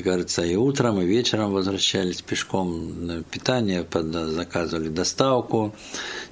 И, 0.00 0.02
кажется, 0.02 0.42
и 0.42 0.56
утром, 0.56 0.98
и 1.02 1.04
вечером 1.04 1.52
возвращались 1.52 2.22
пешком. 2.22 3.22
Питание 3.30 3.84
под, 3.84 4.06
заказывали 4.06 4.88
доставку. 4.88 5.74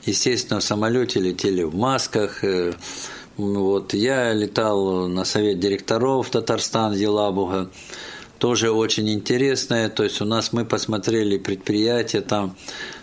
Естественно, 0.06 0.60
в 0.60 0.64
самолете 0.64 1.20
летели 1.20 1.64
в 1.64 1.74
масках. 1.76 2.42
Э, 2.44 2.72
вот. 3.36 3.92
Я 3.92 4.32
летал 4.32 5.06
на 5.06 5.26
совет 5.26 5.60
директоров 5.60 6.30
Татарстан, 6.30 6.94
Елабуга. 6.94 7.68
Тоже 8.38 8.70
очень 8.70 9.10
интересное. 9.10 9.90
То 9.90 10.02
есть 10.02 10.22
у 10.22 10.24
нас 10.24 10.54
мы 10.54 10.64
посмотрели 10.64 11.36
предприятия 11.36 12.22
там 12.22 12.56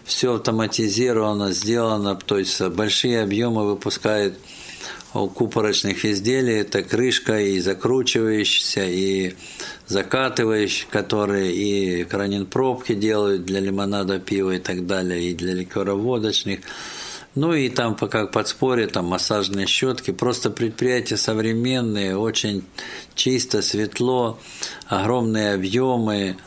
все 0.03 0.33
автоматизировано, 0.33 1.51
сделано, 1.51 2.15
то 2.15 2.39
есть 2.39 2.59
большие 2.59 3.21
объемы 3.21 3.67
выпускает 3.67 4.39
купорочных 5.23 6.03
изделий, 6.05 6.55
это 6.55 6.83
крышка 6.83 7.39
и 7.39 7.59
закручивающаяся, 7.59 8.85
и 8.85 9.35
закатывающий, 9.87 10.87
которые 10.89 11.53
и 11.53 12.03
кранин 12.03 12.45
пробки 12.45 12.93
делают 12.93 13.45
для 13.45 13.59
лимонада, 13.59 14.19
пива 14.19 14.51
и 14.51 14.59
так 14.59 14.87
далее, 14.87 15.31
и 15.31 15.33
для 15.33 15.53
ликероводочных. 15.53 16.59
Ну 17.35 17.53
и 17.53 17.69
там 17.69 17.95
как 17.95 18.31
подспорье, 18.31 18.87
там 18.87 19.05
массажные 19.05 19.67
щетки, 19.67 20.11
просто 20.11 20.49
предприятия 20.49 21.17
современные, 21.17 22.17
очень 22.17 22.63
чисто, 23.13 23.61
светло, 23.61 24.39
огромные 24.87 25.53
объемы, 25.53 26.37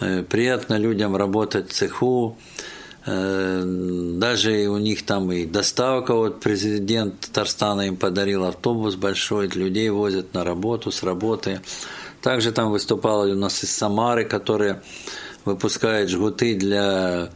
э, 0.00 0.22
приятно 0.22 0.78
людям 0.78 1.16
работать 1.16 1.70
в 1.70 1.72
цеху, 1.72 2.36
Э, 3.10 3.62
даже 3.64 4.68
у 4.68 4.76
них 4.76 5.06
там 5.06 5.32
и 5.32 5.46
доставка, 5.46 6.14
вот 6.14 6.40
президент 6.40 7.20
Татарстана 7.20 7.82
им 7.82 7.96
подарил 7.96 8.44
автобус 8.44 8.96
большой, 8.96 9.48
людей 9.48 9.88
возят 9.88 10.34
на 10.34 10.44
работу, 10.44 10.90
с 10.90 11.02
работы. 11.02 11.62
Также 12.22 12.52
там 12.52 12.70
выступала 12.70 13.30
у 13.30 13.34
нас 13.34 13.62
из 13.62 13.70
Самары, 13.70 14.24
которая 14.24 14.82
выпускает 15.44 16.08
жгуты 16.08 16.54
для 16.54 17.30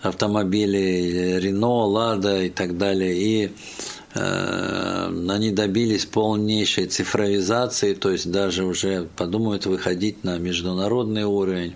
автомобилей 0.00 1.38
Рено, 1.38 1.86
Лада 1.86 2.42
и 2.42 2.50
так 2.50 2.76
далее. 2.76 3.14
И 3.14 3.52
э, 4.14 5.26
они 5.28 5.50
добились 5.50 6.06
полнейшей 6.06 6.86
цифровизации, 6.86 7.94
то 7.94 8.10
есть 8.10 8.30
даже 8.30 8.64
уже 8.64 9.08
подумают 9.16 9.66
выходить 9.66 10.24
на 10.24 10.38
международный 10.38 11.24
уровень. 11.24 11.74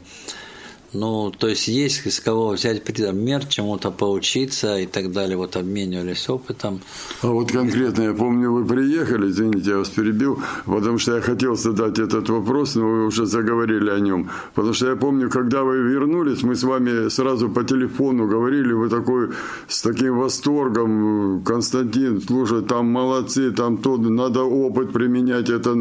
Ну, 0.98 1.30
то 1.30 1.48
есть 1.48 1.68
есть 1.68 2.10
с 2.10 2.20
кого 2.20 2.50
взять 2.50 2.82
пример, 2.82 3.44
чему-то 3.44 3.90
поучиться 3.90 4.78
и 4.78 4.86
так 4.86 5.12
далее. 5.12 5.36
Вот 5.36 5.56
обменивались 5.56 6.28
опытом. 6.28 6.80
А 7.22 7.28
вот 7.28 7.52
конкретно, 7.52 8.02
я 8.02 8.14
помню, 8.14 8.50
вы 8.50 8.64
приехали, 8.64 9.28
извините, 9.28 9.70
я 9.70 9.76
вас 9.76 9.88
перебил, 9.90 10.38
потому 10.64 10.98
что 10.98 11.16
я 11.16 11.20
хотел 11.20 11.56
задать 11.56 11.98
этот 11.98 12.30
вопрос, 12.30 12.76
но 12.76 12.82
вы 12.82 13.06
уже 13.06 13.26
заговорили 13.26 13.90
о 13.90 14.00
нем. 14.00 14.30
Потому 14.54 14.74
что 14.74 14.88
я 14.88 14.96
помню, 14.96 15.28
когда 15.28 15.62
вы 15.62 15.76
вернулись, 15.78 16.42
мы 16.42 16.54
с 16.54 16.62
вами 16.62 17.08
сразу 17.10 17.50
по 17.50 17.62
телефону 17.62 18.26
говорили, 18.26 18.72
вы 18.72 18.88
такой, 18.88 19.28
с 19.68 19.82
таким 19.82 20.18
восторгом, 20.18 21.42
Константин, 21.44 22.22
слушай, 22.22 22.62
там 22.62 22.86
молодцы, 22.86 23.50
там 23.50 23.76
то, 23.76 23.96
надо 23.96 24.42
опыт 24.44 24.92
применять, 24.92 25.50
это 25.50 25.74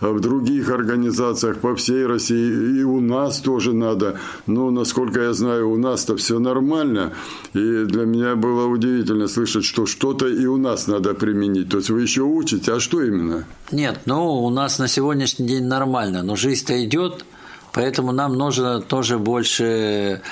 в 0.00 0.20
других 0.20 0.70
организациях 0.70 1.58
по 1.58 1.74
всей 1.74 2.06
России, 2.06 2.80
и 2.80 2.82
у 2.82 3.00
нас 3.00 3.40
тоже 3.40 3.72
надо. 3.72 4.18
Ну, 4.56 4.70
насколько 4.70 5.20
я 5.20 5.34
знаю, 5.34 5.70
у 5.70 5.76
нас-то 5.76 6.16
все 6.16 6.38
нормально. 6.38 7.12
И 7.52 7.84
для 7.84 8.06
меня 8.06 8.36
было 8.36 8.66
удивительно 8.66 9.28
слышать, 9.28 9.66
что 9.66 9.84
что-то 9.84 10.26
и 10.28 10.46
у 10.46 10.56
нас 10.56 10.86
надо 10.86 11.12
применить. 11.12 11.68
То 11.68 11.76
есть 11.76 11.90
вы 11.90 12.00
еще 12.00 12.22
учите, 12.22 12.72
а 12.72 12.80
что 12.80 13.02
именно? 13.02 13.44
Нет, 13.70 14.00
ну, 14.06 14.44
у 14.44 14.48
нас 14.48 14.78
на 14.78 14.88
сегодняшний 14.88 15.46
день 15.46 15.64
нормально, 15.64 16.22
но 16.22 16.36
жизнь-то 16.36 16.82
идет, 16.82 17.26
поэтому 17.74 18.12
нам 18.12 18.38
нужно 18.38 18.80
тоже 18.80 19.18
больше 19.18 20.22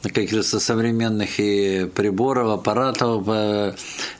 каких-то 0.00 0.42
современных 0.42 1.38
и 1.38 1.86
приборов, 1.94 2.52
аппаратов, 2.58 3.24
э, 3.28 3.74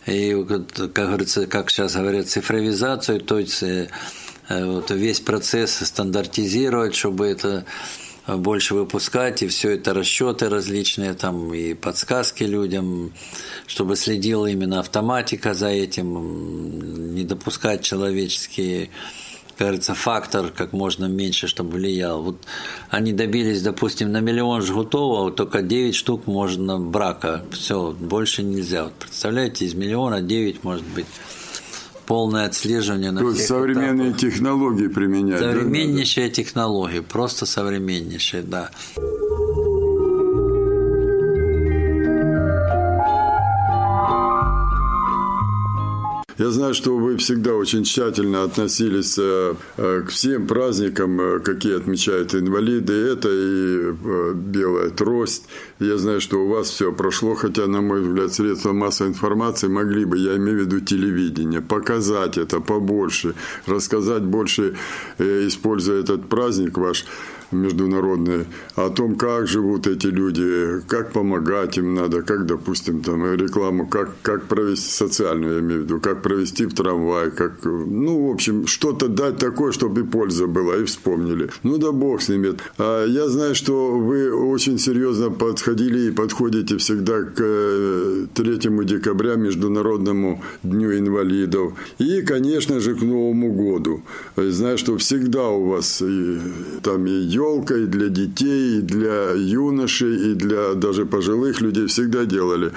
и, 0.05 0.44
как 0.92 0.92
говорится, 0.92 1.46
как 1.46 1.70
сейчас 1.70 1.94
говорят, 1.94 2.29
цифровизацию, 2.29 3.20
то 3.20 3.38
есть 3.38 3.62
э, 3.62 3.88
вот 4.50 4.90
весь 4.90 5.20
процесс 5.20 5.79
стандартизировать, 5.79 6.94
чтобы 6.94 7.27
это 7.27 7.64
больше 8.26 8.74
выпускать, 8.74 9.42
и 9.42 9.48
все 9.48 9.70
это 9.70 9.92
расчеты 9.94 10.48
различные, 10.48 11.14
там 11.14 11.52
и 11.52 11.74
подсказки 11.74 12.44
людям, 12.44 13.12
чтобы 13.66 13.96
следила 13.96 14.46
именно 14.46 14.80
автоматика 14.80 15.54
за 15.54 15.68
этим, 15.68 17.14
не 17.14 17.24
допускать 17.24 17.82
человеческие 17.82 18.90
кажется, 19.56 19.94
фактор 19.94 20.50
как 20.50 20.72
можно 20.72 21.06
меньше, 21.06 21.46
чтобы 21.46 21.72
влиял. 21.72 22.22
Вот 22.22 22.37
они 22.90 23.12
добились, 23.12 23.62
допустим, 23.62 24.12
на 24.12 24.20
миллион 24.20 24.62
жгутов, 24.62 25.18
а 25.18 25.22
вот 25.22 25.37
только 25.37 25.62
9 25.62 25.94
штук 25.94 26.26
можно 26.26 26.78
брака. 26.78 27.44
Все, 27.52 27.92
больше 27.92 28.42
нельзя. 28.42 28.84
Вот 28.84 28.94
представляете, 28.94 29.64
из 29.64 29.74
миллиона 29.74 30.20
9 30.20 30.64
может 30.64 30.84
быть 30.87 31.06
полное 32.07 32.47
отслеживание 32.47 33.11
на 33.11 33.21
То 33.21 33.31
есть 33.31 33.47
современные 33.47 34.11
этапах. 34.11 34.21
технологии 34.21 34.88
применять. 34.88 35.38
Современнейшие 35.40 36.29
да? 36.29 36.35
технологии, 36.35 37.01
просто 37.01 37.47
современнейшие, 37.47 38.43
да. 38.43 38.71
Я 46.37 46.51
знаю, 46.51 46.75
что 46.75 46.97
вы 46.97 47.16
всегда 47.16 47.55
очень 47.55 47.85
тщательно 47.85 48.42
относились 48.42 49.16
э, 49.18 49.55
э, 49.77 50.03
к 50.05 50.11
всем 50.11 50.49
праздникам, 50.49 51.20
э, 51.20 51.38
какие 51.38 51.77
отмечают 51.77 52.35
инвалиды. 52.35 52.92
Это 52.92 53.29
и 53.31 53.92
белая 54.35 54.90
трость. 54.90 55.44
Я 55.79 55.97
знаю, 55.97 56.20
что 56.20 56.38
у 56.38 56.49
вас 56.49 56.70
все 56.70 56.92
прошло, 56.92 57.37
хотя, 57.37 57.68
на 57.68 57.83
мой 57.83 58.01
взгляд, 58.01 58.33
средства 58.33 58.73
массовой 58.73 59.11
информации 59.11 59.68
могли 59.68 60.05
бы, 60.05 60.18
я 60.18 60.37
имею 60.37 60.59
в 60.59 60.61
виду 60.62 60.81
телевидение, 60.81 61.61
показать 61.61 62.37
это 62.37 62.61
побольше, 62.61 63.35
рассказать 63.66 64.23
больше, 64.23 64.75
используя 65.18 66.01
этот 66.01 66.29
праздник 66.29 66.79
ваш. 66.79 67.05
Международные 67.52 68.46
о 68.76 68.90
том, 68.90 69.16
как 69.16 69.46
живут 69.46 69.87
эти 69.87 70.07
люди, 70.07 70.80
как 70.88 71.12
помогать 71.12 71.78
им 71.78 71.94
надо, 71.94 72.22
как, 72.22 72.46
допустим, 72.46 73.02
там 73.02 73.35
рекламу, 73.35 73.87
как, 73.87 74.11
как 74.22 74.44
провести 74.44 74.90
социальную, 74.90 75.54
я 75.54 75.61
имею 75.61 75.80
в 75.80 75.85
виду, 75.85 76.00
как 76.00 76.22
провести 76.22 76.66
в 76.66 76.74
трамвай, 76.74 77.30
как, 77.30 77.64
ну, 77.64 78.28
в 78.28 78.30
общем, 78.30 78.66
что-то 78.66 79.09
дать 79.09 79.38
такое, 79.38 79.72
чтобы 79.72 80.00
и 80.00 80.04
польза 80.04 80.46
была, 80.46 80.76
и 80.76 80.85
вспомнили. 80.85 81.50
Ну 81.62 81.78
да 81.78 81.92
бог 81.92 82.22
с 82.22 82.28
ними. 82.28 82.54
А 82.78 83.07
я 83.07 83.28
знаю, 83.28 83.54
что 83.54 83.98
вы 83.98 84.33
очень 84.33 84.78
серьезно 84.78 85.30
подходили 85.30 86.09
и 86.09 86.11
подходите 86.11 86.76
всегда 86.78 87.22
к 87.22 87.37
3 87.37 88.26
э, 88.37 88.85
декабря, 88.85 89.35
Международному 89.35 90.42
дню 90.62 90.98
инвалидов. 90.98 91.72
И, 91.98 92.22
конечно 92.22 92.80
же, 92.80 92.94
к 92.94 93.02
Новому 93.02 93.52
году. 93.52 94.02
Знаю, 94.37 94.78
что 94.78 94.96
всегда 94.98 95.48
у 95.48 95.68
вас 95.68 96.02
и, 96.02 96.38
там 96.83 97.07
и 97.07 97.11
елка, 97.35 97.77
и 97.77 97.87
для 97.87 98.09
детей, 98.09 98.79
и 98.79 98.83
для 98.83 99.33
юношей, 99.33 100.33
и 100.33 100.35
для 100.35 100.75
даже 100.75 101.05
пожилых 101.07 101.61
людей 101.61 101.87
всегда 101.87 102.25
делали. 102.25 102.73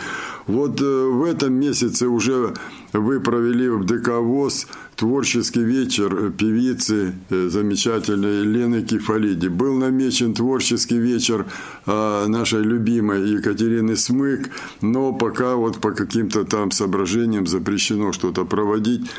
Вот 0.48 0.82
э, 0.82 0.86
в 0.86 1.24
этом 1.24 1.54
месяце 1.54 2.08
уже 2.08 2.54
вы 2.94 3.20
провели 3.20 3.70
в 3.70 3.86
ДК 3.86 4.20
ВОЗ 4.20 4.68
творческий 4.96 5.64
вечер 5.64 6.32
певицы 6.32 7.14
э, 7.30 7.50
замечательной 7.50 8.44
Лены 8.44 8.82
Кефалиди. 8.82 9.48
Был 9.48 9.76
намечен 9.76 10.34
творческий 10.34 10.98
вечер 10.98 11.46
а, 11.86 12.28
нашей 12.28 12.62
любимой 12.64 13.30
Екатерины 13.30 13.96
Смык, 13.96 14.50
но 14.82 15.14
пока 15.14 15.56
вот 15.56 15.80
по 15.80 15.92
каким-то 15.92 16.46
там 16.46 16.72
соображениям 16.72 17.46
запрещено 17.46 18.12
что-то 18.14 18.46
проводить. 18.46 19.10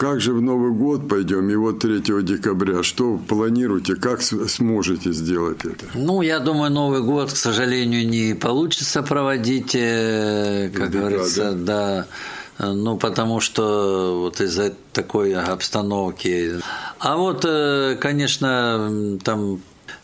Как 0.00 0.18
же 0.22 0.32
в 0.32 0.40
Новый 0.40 0.72
год 0.72 1.10
пойдем, 1.10 1.50
и 1.50 1.56
вот 1.56 1.80
3 1.80 2.00
декабря, 2.22 2.82
что 2.82 3.18
планируете, 3.18 3.96
как 3.96 4.22
сможете 4.22 5.12
сделать 5.12 5.58
это? 5.66 5.84
Ну, 5.92 6.22
я 6.22 6.38
думаю, 6.38 6.72
Новый 6.72 7.02
год, 7.02 7.30
к 7.30 7.36
сожалению, 7.36 8.08
не 8.08 8.34
получится 8.34 9.02
проводить, 9.02 9.74
э, 9.74 10.70
как 10.72 10.88
Века, 10.88 10.98
говорится, 10.98 11.52
да. 11.52 12.06
да 12.58 12.72
ну, 12.72 12.96
потому 12.96 13.40
что 13.40 14.20
вот 14.22 14.40
из-за 14.40 14.72
такой 14.92 15.34
обстановки. 15.34 16.60
А 16.98 17.16
вот, 17.16 17.44
э, 17.46 17.96
конечно, 18.00 19.18
там 19.22 19.60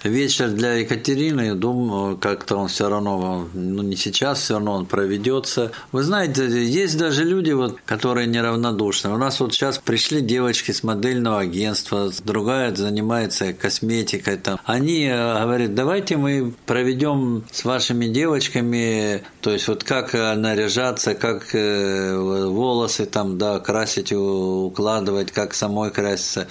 вечер 0.08 0.48
для 0.48 0.74
Екатерины, 0.74 1.54
думаю, 1.54 2.16
как-то 2.16 2.56
он 2.56 2.68
все 2.68 2.88
равно, 2.88 3.48
ну 3.52 3.82
не 3.82 3.96
сейчас, 3.96 4.40
все 4.40 4.54
равно 4.54 4.74
он 4.74 4.86
проведется. 4.86 5.72
Вы 5.92 6.02
знаете, 6.02 6.46
есть 6.64 6.98
даже 6.98 7.24
люди, 7.24 7.52
вот, 7.52 7.78
которые 7.84 8.26
неравнодушны. 8.26 9.10
У 9.10 9.16
нас 9.16 9.40
вот 9.40 9.54
сейчас 9.54 9.78
пришли 9.78 10.20
девочки 10.20 10.72
с 10.72 10.82
модельного 10.82 11.40
агентства, 11.40 12.10
другая 12.24 12.74
занимается 12.74 13.52
косметикой. 13.52 14.36
Там. 14.36 14.58
Они 14.64 15.04
э, 15.04 15.42
говорят, 15.42 15.74
давайте 15.74 16.16
мы 16.16 16.54
проведем 16.66 17.44
с 17.50 17.64
вашими 17.64 18.06
девочками, 18.06 19.22
то 19.40 19.50
есть 19.50 19.68
вот 19.68 19.84
как 19.84 20.12
наряжаться, 20.12 21.14
как 21.14 21.54
э, 21.54 22.16
волосы 22.16 23.06
там, 23.06 23.38
да, 23.38 23.58
красить, 23.58 24.12
укладывать, 24.12 25.32
как 25.32 25.54
самой 25.54 25.90
краситься. 25.90 26.46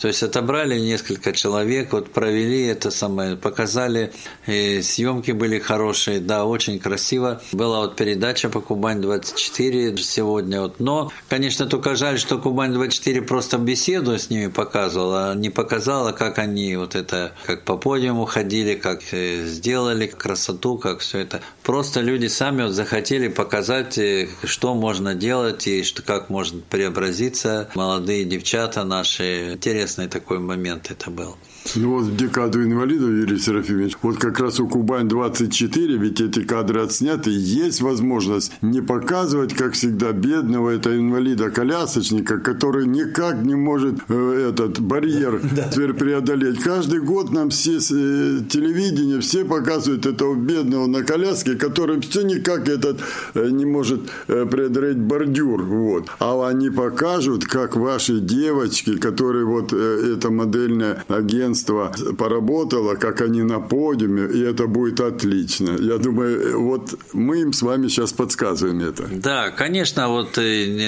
То 0.00 0.08
есть 0.08 0.22
отобрали 0.22 0.78
несколько 0.78 1.32
человек, 1.32 1.92
вот 1.92 2.10
провели 2.10 2.66
это 2.66 2.90
самое, 3.00 3.36
показали, 3.36 4.12
и 4.46 4.82
съемки 4.82 5.32
были 5.32 5.58
хорошие, 5.58 6.20
да, 6.20 6.44
очень 6.44 6.78
красиво. 6.78 7.40
Была 7.52 7.80
вот 7.80 7.96
передача 7.96 8.48
по 8.50 8.60
Кубань-24 8.60 9.96
сегодня, 9.98 10.60
вот. 10.60 10.80
но, 10.80 11.10
конечно, 11.28 11.66
только 11.66 11.96
жаль, 11.96 12.18
что 12.18 12.36
Кубань-24 12.36 13.22
просто 13.22 13.58
беседу 13.58 14.18
с 14.18 14.30
ними 14.30 14.48
показывала, 14.48 15.30
а 15.30 15.34
не 15.34 15.50
показала, 15.50 16.12
как 16.12 16.38
они 16.38 16.76
вот 16.76 16.94
это, 16.94 17.32
как 17.46 17.64
по 17.64 17.76
подиуму 17.76 18.26
ходили, 18.26 18.74
как 18.74 19.00
э, 19.12 19.46
сделали 19.46 20.06
красоту, 20.06 20.76
как 20.76 21.00
все 21.00 21.18
это. 21.20 21.40
Просто 21.62 22.00
люди 22.00 22.26
сами 22.26 22.62
вот 22.64 22.72
захотели 22.72 23.28
показать, 23.28 23.96
э, 23.98 24.28
что 24.44 24.74
можно 24.74 25.14
делать 25.14 25.66
и 25.66 25.82
что, 25.82 26.02
как 26.02 26.28
можно 26.28 26.60
преобразиться. 26.68 27.70
Молодые 27.74 28.24
девчата 28.24 28.84
наши. 28.84 29.52
Интересный 29.54 30.08
такой 30.08 30.38
момент 30.38 30.90
это 30.90 31.10
был. 31.10 31.36
Ну 31.76 31.90
вот 31.90 32.04
в 32.04 32.16
декаду 32.16 32.62
инвалидов, 32.62 33.10
Юрий 33.10 33.38
Серафимович, 33.38 33.96
вот 34.02 34.18
как 34.18 34.40
раз 34.40 34.58
у 34.60 34.66
Кубань-24, 34.66 35.98
ведь 35.98 36.20
эти 36.20 36.42
кадры 36.42 36.82
отсняты, 36.82 37.30
есть 37.30 37.80
возможность 37.80 38.52
не 38.60 38.80
показывать, 38.80 39.54
как 39.54 39.74
всегда, 39.74 40.12
бедного 40.12 40.70
этого 40.70 40.96
инвалида-колясочника, 40.96 42.38
который 42.38 42.86
никак 42.86 43.42
не 43.42 43.54
может 43.54 44.00
э, 44.08 44.48
этот 44.50 44.80
барьер 44.80 45.40
теперь 45.72 45.92
преодолеть. 45.92 46.60
Каждый 46.60 47.00
год 47.00 47.30
нам 47.30 47.50
все 47.50 47.76
э, 47.76 47.78
телевидение, 48.48 49.20
все 49.20 49.44
показывают 49.44 50.06
этого 50.06 50.34
бедного 50.34 50.86
на 50.86 51.04
коляске, 51.04 51.54
который 51.54 52.00
все 52.00 52.22
никак 52.22 52.68
этот 52.68 53.00
э, 53.34 53.48
не 53.50 53.66
может 53.66 54.10
э, 54.26 54.46
преодолеть 54.50 54.98
бордюр. 54.98 55.62
Вот. 55.62 56.08
А 56.18 56.48
они 56.48 56.70
покажут, 56.70 57.44
как 57.44 57.76
ваши 57.76 58.18
девочки, 58.18 58.96
которые 58.96 59.44
вот 59.44 59.72
э, 59.72 60.14
это 60.16 60.30
модельное 60.30 61.04
агентство 61.08 61.49
агентство 61.50 61.92
поработало, 62.16 62.94
как 62.94 63.20
они 63.20 63.42
на 63.42 63.60
подиуме, 63.60 64.26
и 64.32 64.40
это 64.40 64.66
будет 64.66 65.00
отлично. 65.00 65.76
Я 65.78 65.98
думаю, 65.98 66.60
вот 66.60 66.94
мы 67.12 67.40
им 67.40 67.52
с 67.52 67.62
вами 67.62 67.88
сейчас 67.88 68.12
подсказываем 68.12 68.80
это. 68.80 69.08
Да, 69.10 69.50
конечно, 69.50 70.08
вот 70.08 70.38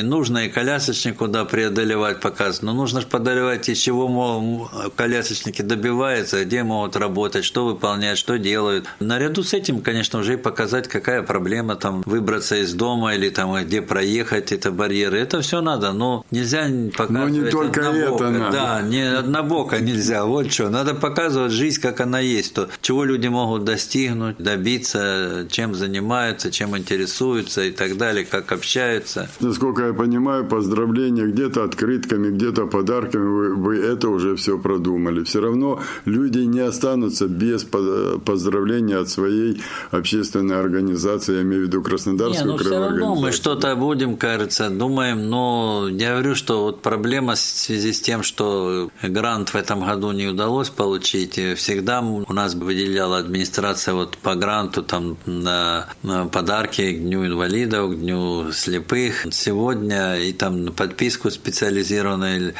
нужно 0.02 0.46
и 0.46 0.48
колясочнику 0.48 1.28
да, 1.28 1.44
преодолевать 1.44 2.20
показ, 2.20 2.62
но 2.62 2.72
нужно 2.72 3.00
же 3.00 3.06
преодолевать, 3.06 3.68
из 3.68 3.78
чего 3.78 4.68
колясочники 4.96 5.62
добиваются, 5.62 6.44
где 6.44 6.62
могут 6.62 6.96
работать, 6.96 7.44
что 7.44 7.66
выполнять, 7.66 8.18
что 8.18 8.38
делают. 8.38 8.86
Наряду 9.00 9.42
с 9.42 9.54
этим, 9.54 9.80
конечно, 9.80 10.20
уже 10.20 10.34
и 10.34 10.36
показать, 10.36 10.88
какая 10.88 11.22
проблема 11.22 11.76
там 11.76 12.02
выбраться 12.06 12.56
из 12.56 12.72
дома 12.74 13.14
или 13.14 13.30
там 13.30 13.52
где 13.64 13.82
проехать, 13.82 14.52
это 14.52 14.70
барьеры. 14.70 15.18
Это 15.18 15.40
все 15.40 15.60
надо, 15.60 15.92
но 15.92 16.24
нельзя 16.30 16.66
показывать 16.96 17.32
Но 17.32 17.44
не 17.44 17.50
только 17.50 17.88
однобоко. 17.88 18.24
это 18.24 18.30
надо. 18.32 18.52
Да, 18.52 18.82
не 18.82 19.02
однобоко 19.02 19.80
нельзя. 19.80 20.24
Вот 20.24 20.48
что, 20.52 20.68
надо 20.68 20.94
показывать 20.94 21.52
жизнь, 21.52 21.80
как 21.80 22.00
она 22.00 22.20
есть, 22.20 22.54
то, 22.54 22.68
чего 22.80 23.04
люди 23.04 23.28
могут 23.28 23.64
достигнуть, 23.64 24.36
добиться, 24.38 25.46
чем 25.50 25.74
занимаются, 25.74 26.50
чем 26.50 26.76
интересуются 26.76 27.62
и 27.62 27.70
так 27.70 27.96
далее, 27.96 28.24
как 28.24 28.52
общаются. 28.52 29.28
Насколько 29.40 29.86
я 29.86 29.92
понимаю, 29.92 30.46
поздравления 30.46 31.24
где-то 31.24 31.64
открытками, 31.64 32.30
где-то 32.30 32.66
подарками, 32.66 33.24
вы, 33.24 33.54
вы 33.54 33.78
это 33.78 34.08
уже 34.08 34.36
все 34.36 34.58
продумали. 34.58 35.24
Все 35.24 35.40
равно 35.40 35.80
люди 36.04 36.40
не 36.40 36.60
останутся 36.60 37.26
без 37.26 37.64
поздравления 37.64 38.98
от 38.98 39.08
своей 39.08 39.62
общественной 39.90 40.60
организации, 40.60 41.36
я 41.36 41.42
имею 41.42 41.64
в 41.64 41.66
виду 41.68 41.82
Краснодарскую 41.82 42.52
не, 42.52 42.58
ну, 42.58 42.58
все 42.58 42.78
равно 42.78 43.14
мы 43.14 43.32
что-то 43.32 43.74
будем, 43.76 44.16
кажется, 44.16 44.68
думаем, 44.70 45.30
но 45.30 45.88
я 45.90 46.12
говорю, 46.12 46.34
что 46.34 46.64
вот 46.64 46.82
проблема 46.82 47.34
в 47.34 47.38
связи 47.38 47.92
с 47.92 48.00
тем, 48.00 48.22
что 48.22 48.90
грант 49.02 49.50
в 49.50 49.54
этом 49.54 49.84
году 49.84 50.12
не 50.12 50.26
удался 50.26 50.41
удалось 50.42 50.70
получить. 50.70 51.38
Всегда 51.56 52.00
у 52.00 52.32
нас 52.32 52.54
выделяла 52.54 53.18
администрация 53.18 53.94
вот 53.94 54.16
по 54.18 54.34
гранту 54.34 54.82
там 54.82 55.16
на, 55.24 55.86
на 56.02 56.26
подарки 56.26 56.92
к 56.92 56.98
Дню 56.98 57.26
инвалидов, 57.26 57.92
к 57.92 57.94
Дню 57.94 58.50
слепых. 58.52 59.26
Сегодня 59.30 60.16
и 60.16 60.32
там 60.32 60.72
подписку 60.72 61.30
специализированной 61.30 62.54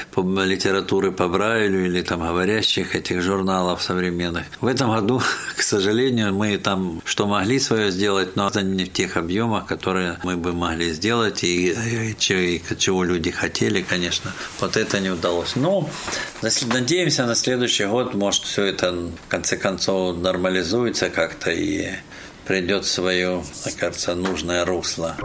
литературы 0.45 1.11
по 1.11 1.27
Брайлю 1.27 1.85
или 1.87 2.03
там 2.03 2.21
говорящих 2.21 2.95
этих 2.95 3.21
журналов 3.21 3.83
современных. 3.83 4.45
В 4.61 4.69
этом 4.69 4.93
году, 4.93 5.21
к 5.57 5.63
сожалению, 5.63 6.33
мы 6.33 6.59
там 6.59 7.03
что 7.05 7.27
могли 7.27 7.59
свое 7.59 7.91
сделать, 7.91 8.37
но 8.37 8.47
это 8.47 8.63
не 8.63 8.85
в 8.85 8.93
тех 8.93 9.17
объемах, 9.17 9.67
которые 9.67 10.19
мы 10.23 10.37
бы 10.37 10.53
могли 10.53 10.93
сделать 10.93 11.43
и, 11.43 11.73
и, 11.73 12.17
и 12.31 12.63
чего 12.79 13.03
люди 13.03 13.33
хотели, 13.33 13.83
конечно. 13.83 14.33
Вот 14.61 14.77
это 14.77 15.01
не 15.01 15.11
удалось. 15.11 15.57
Но 15.57 15.91
надеемся 16.43 17.27
на 17.27 17.35
следующий 17.35 17.72
следующий 17.73 17.91
год, 17.91 18.15
может, 18.15 18.45
все 18.45 18.65
это 18.65 18.93
в 18.93 19.29
конце 19.29 19.57
концов 19.57 20.19
нормализуется 20.19 21.09
как-то 21.09 21.51
и 21.51 21.93
придет 22.47 22.85
в 22.85 22.89
свое, 22.89 23.43
мне 23.65 23.75
кажется, 23.79 24.15
нужное 24.15 24.67
русло. 24.67 25.17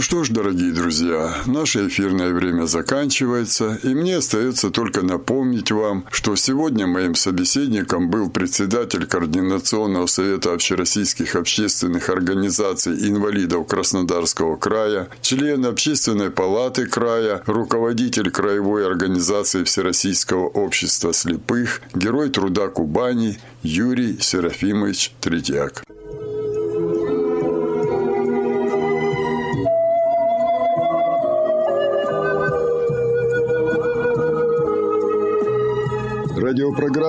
Что 0.00 0.24
ж, 0.24 0.30
дорогие 0.30 0.72
друзья, 0.72 1.34
наше 1.44 1.86
эфирное 1.86 2.32
время 2.32 2.64
заканчивается, 2.64 3.78
и 3.82 3.88
мне 3.88 4.16
остается 4.16 4.70
только 4.70 5.02
напомнить 5.02 5.70
вам, 5.70 6.06
что 6.10 6.36
сегодня 6.36 6.86
моим 6.86 7.14
собеседником 7.14 8.08
был 8.08 8.30
председатель 8.30 9.06
Координационного 9.06 10.06
совета 10.06 10.54
общероссийских 10.54 11.36
общественных 11.36 12.08
организаций 12.08 12.94
инвалидов 13.10 13.66
Краснодарского 13.66 14.56
края, 14.56 15.10
член 15.20 15.66
Общественной 15.66 16.30
палаты 16.30 16.86
края, 16.86 17.42
руководитель 17.44 18.30
Краевой 18.30 18.86
организации 18.86 19.64
Всероссийского 19.64 20.48
общества 20.48 21.12
слепых, 21.12 21.82
герой 21.94 22.30
труда 22.30 22.68
Кубани 22.68 23.38
Юрий 23.62 24.16
Серафимович 24.18 25.12
Третьяк. 25.20 25.82